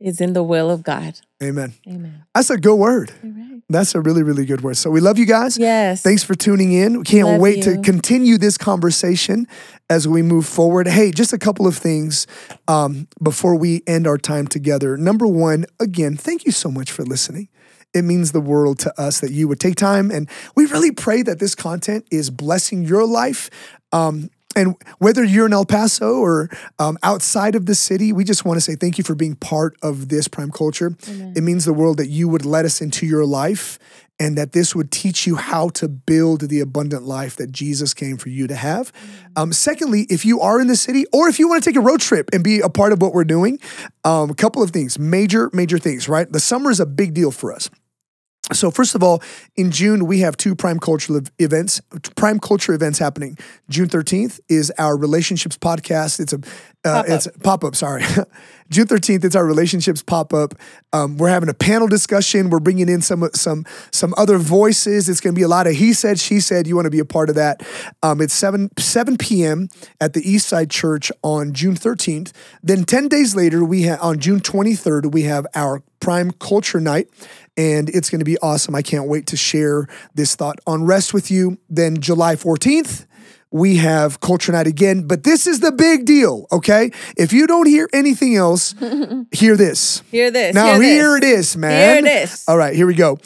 [0.00, 1.20] is in the will of God.
[1.42, 1.74] Amen.
[1.86, 2.24] Amen.
[2.34, 3.12] That's a good word.
[3.22, 3.51] Right.
[3.72, 4.76] That's a really, really good word.
[4.76, 5.58] So we love you guys.
[5.58, 6.02] Yes.
[6.02, 6.98] Thanks for tuning in.
[6.98, 9.46] We can't Love wait to continue this conversation
[9.90, 10.86] as we move forward.
[10.86, 12.26] Hey, just a couple of things
[12.68, 14.96] um, before we end our time together.
[14.96, 17.48] Number one, again, thank you so much for listening.
[17.94, 21.22] It means the world to us that you would take time, and we really pray
[21.22, 23.50] that this content is blessing your life.
[23.92, 26.48] Um, and whether you're in El Paso or
[26.78, 29.76] um, outside of the city, we just want to say thank you for being part
[29.82, 30.96] of this prime culture.
[31.36, 33.78] It means the world that you would let us into your life
[34.20, 38.16] and that this would teach you how to build the abundant life that Jesus came
[38.16, 38.92] for you to have.
[39.34, 41.80] Um, secondly, if you are in the city or if you want to take a
[41.80, 43.58] road trip and be a part of what we're doing,
[44.04, 46.30] um, a couple of things, major, major things, right?
[46.30, 47.68] The summer is a big deal for us.
[48.50, 49.22] So first of all,
[49.56, 51.80] in June we have two prime cultural events,
[52.16, 53.38] prime culture events happening.
[53.68, 56.18] June thirteenth is our relationships podcast.
[56.18, 56.40] It's a
[56.84, 57.76] uh, it's pop up.
[57.76, 58.02] Sorry,
[58.70, 59.24] June thirteenth.
[59.24, 60.54] It's our relationships pop up.
[60.92, 62.50] Um, we're having a panel discussion.
[62.50, 65.08] We're bringing in some some some other voices.
[65.08, 66.66] It's going to be a lot of he said, she said.
[66.66, 67.62] You want to be a part of that?
[68.02, 69.68] Um, it's seven seven p.m.
[70.00, 72.32] at the East Side Church on June thirteenth.
[72.62, 76.80] Then ten days later, we have on June twenty third we have our prime culture
[76.80, 77.08] night
[77.56, 78.74] and it's going to be awesome.
[78.74, 81.58] I can't wait to share this thought on rest with you.
[81.68, 83.06] Then July 14th,
[83.52, 86.90] we have Culture Night again, but this is the big deal, okay?
[87.16, 88.74] If you don't hear anything else,
[89.32, 90.02] hear this.
[90.10, 90.54] Hear this.
[90.54, 91.50] Now, hear, here it this.
[91.50, 92.04] is, man.
[92.04, 92.44] Here it is.
[92.48, 93.18] All right, here we go.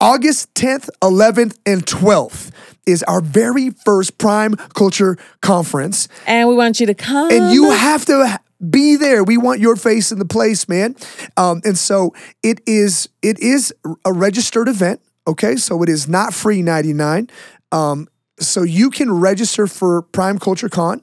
[0.00, 2.50] August 10th, 11th, and 12th
[2.86, 6.08] is our very first Prime Culture Conference.
[6.26, 7.30] And we want you to come.
[7.30, 8.40] And you have to
[8.70, 9.24] be there.
[9.24, 10.96] We want your face in the place, man.
[11.36, 13.08] Um, and so it is.
[13.22, 15.00] It is a registered event.
[15.26, 17.28] Okay, so it is not free ninety nine.
[17.72, 21.00] Um, so you can register for Prime Culture Con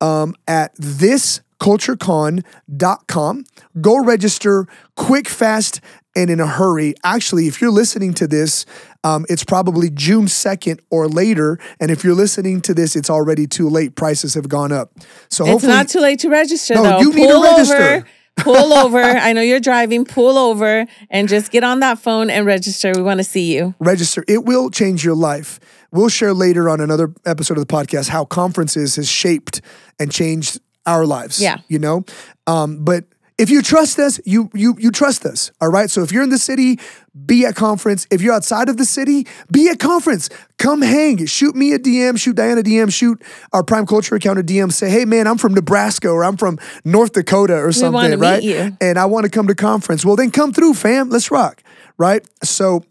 [0.00, 3.44] um, at thisculturecon.com.
[3.80, 4.66] Go register
[4.96, 5.80] quick, fast,
[6.14, 6.94] and in a hurry.
[7.04, 8.66] Actually, if you're listening to this,
[9.04, 11.58] um, it's probably June 2nd or later.
[11.80, 13.94] And if you're listening to this, it's already too late.
[13.94, 14.92] Prices have gone up.
[15.30, 17.00] So it's not too late to register, No, though.
[17.00, 17.76] you need to register.
[17.76, 18.06] over.
[18.38, 19.00] pull over.
[19.00, 20.04] I know you're driving.
[20.04, 22.92] Pull over and just get on that phone and register.
[22.94, 23.74] We want to see you.
[23.78, 24.24] register.
[24.28, 25.60] It will change your life.
[25.92, 29.60] We'll share later on another episode of the podcast how conferences has shaped
[30.00, 31.40] and changed our lives.
[31.40, 31.58] Yeah.
[31.68, 32.04] You know?
[32.46, 33.04] Um, but
[33.38, 35.50] if you trust us, you you you trust us.
[35.60, 35.90] All right.
[35.90, 36.78] So if you're in the city,
[37.26, 38.06] be at conference.
[38.10, 40.28] If you're outside of the city, be at conference.
[40.58, 41.24] Come hang.
[41.26, 43.20] Shoot me a DM, shoot Diana DM, shoot
[43.52, 44.72] our prime culture account a DM.
[44.72, 47.92] Say, hey man, I'm from Nebraska or I'm from North Dakota or something.
[48.20, 48.42] right?
[48.80, 50.04] And I want to come to conference.
[50.04, 51.08] Well, then come through, fam.
[51.10, 51.62] Let's rock.
[51.98, 52.26] Right.
[52.44, 52.84] So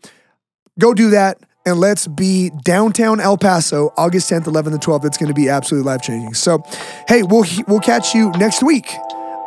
[0.80, 5.06] go do that and let's be downtown El Paso, August 10th, 11th, and 12th.
[5.06, 6.34] It's going to be absolutely life changing.
[6.34, 6.64] So,
[7.08, 8.92] hey, we'll we'll catch you next week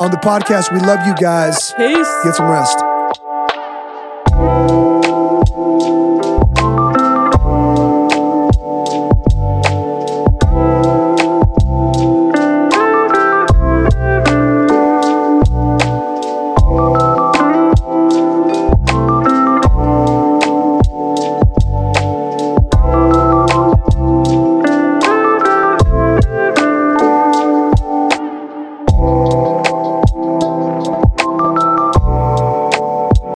[0.00, 0.72] on the podcast.
[0.72, 1.72] We love you guys.
[1.76, 2.08] Peace.
[2.24, 2.93] Get some rest.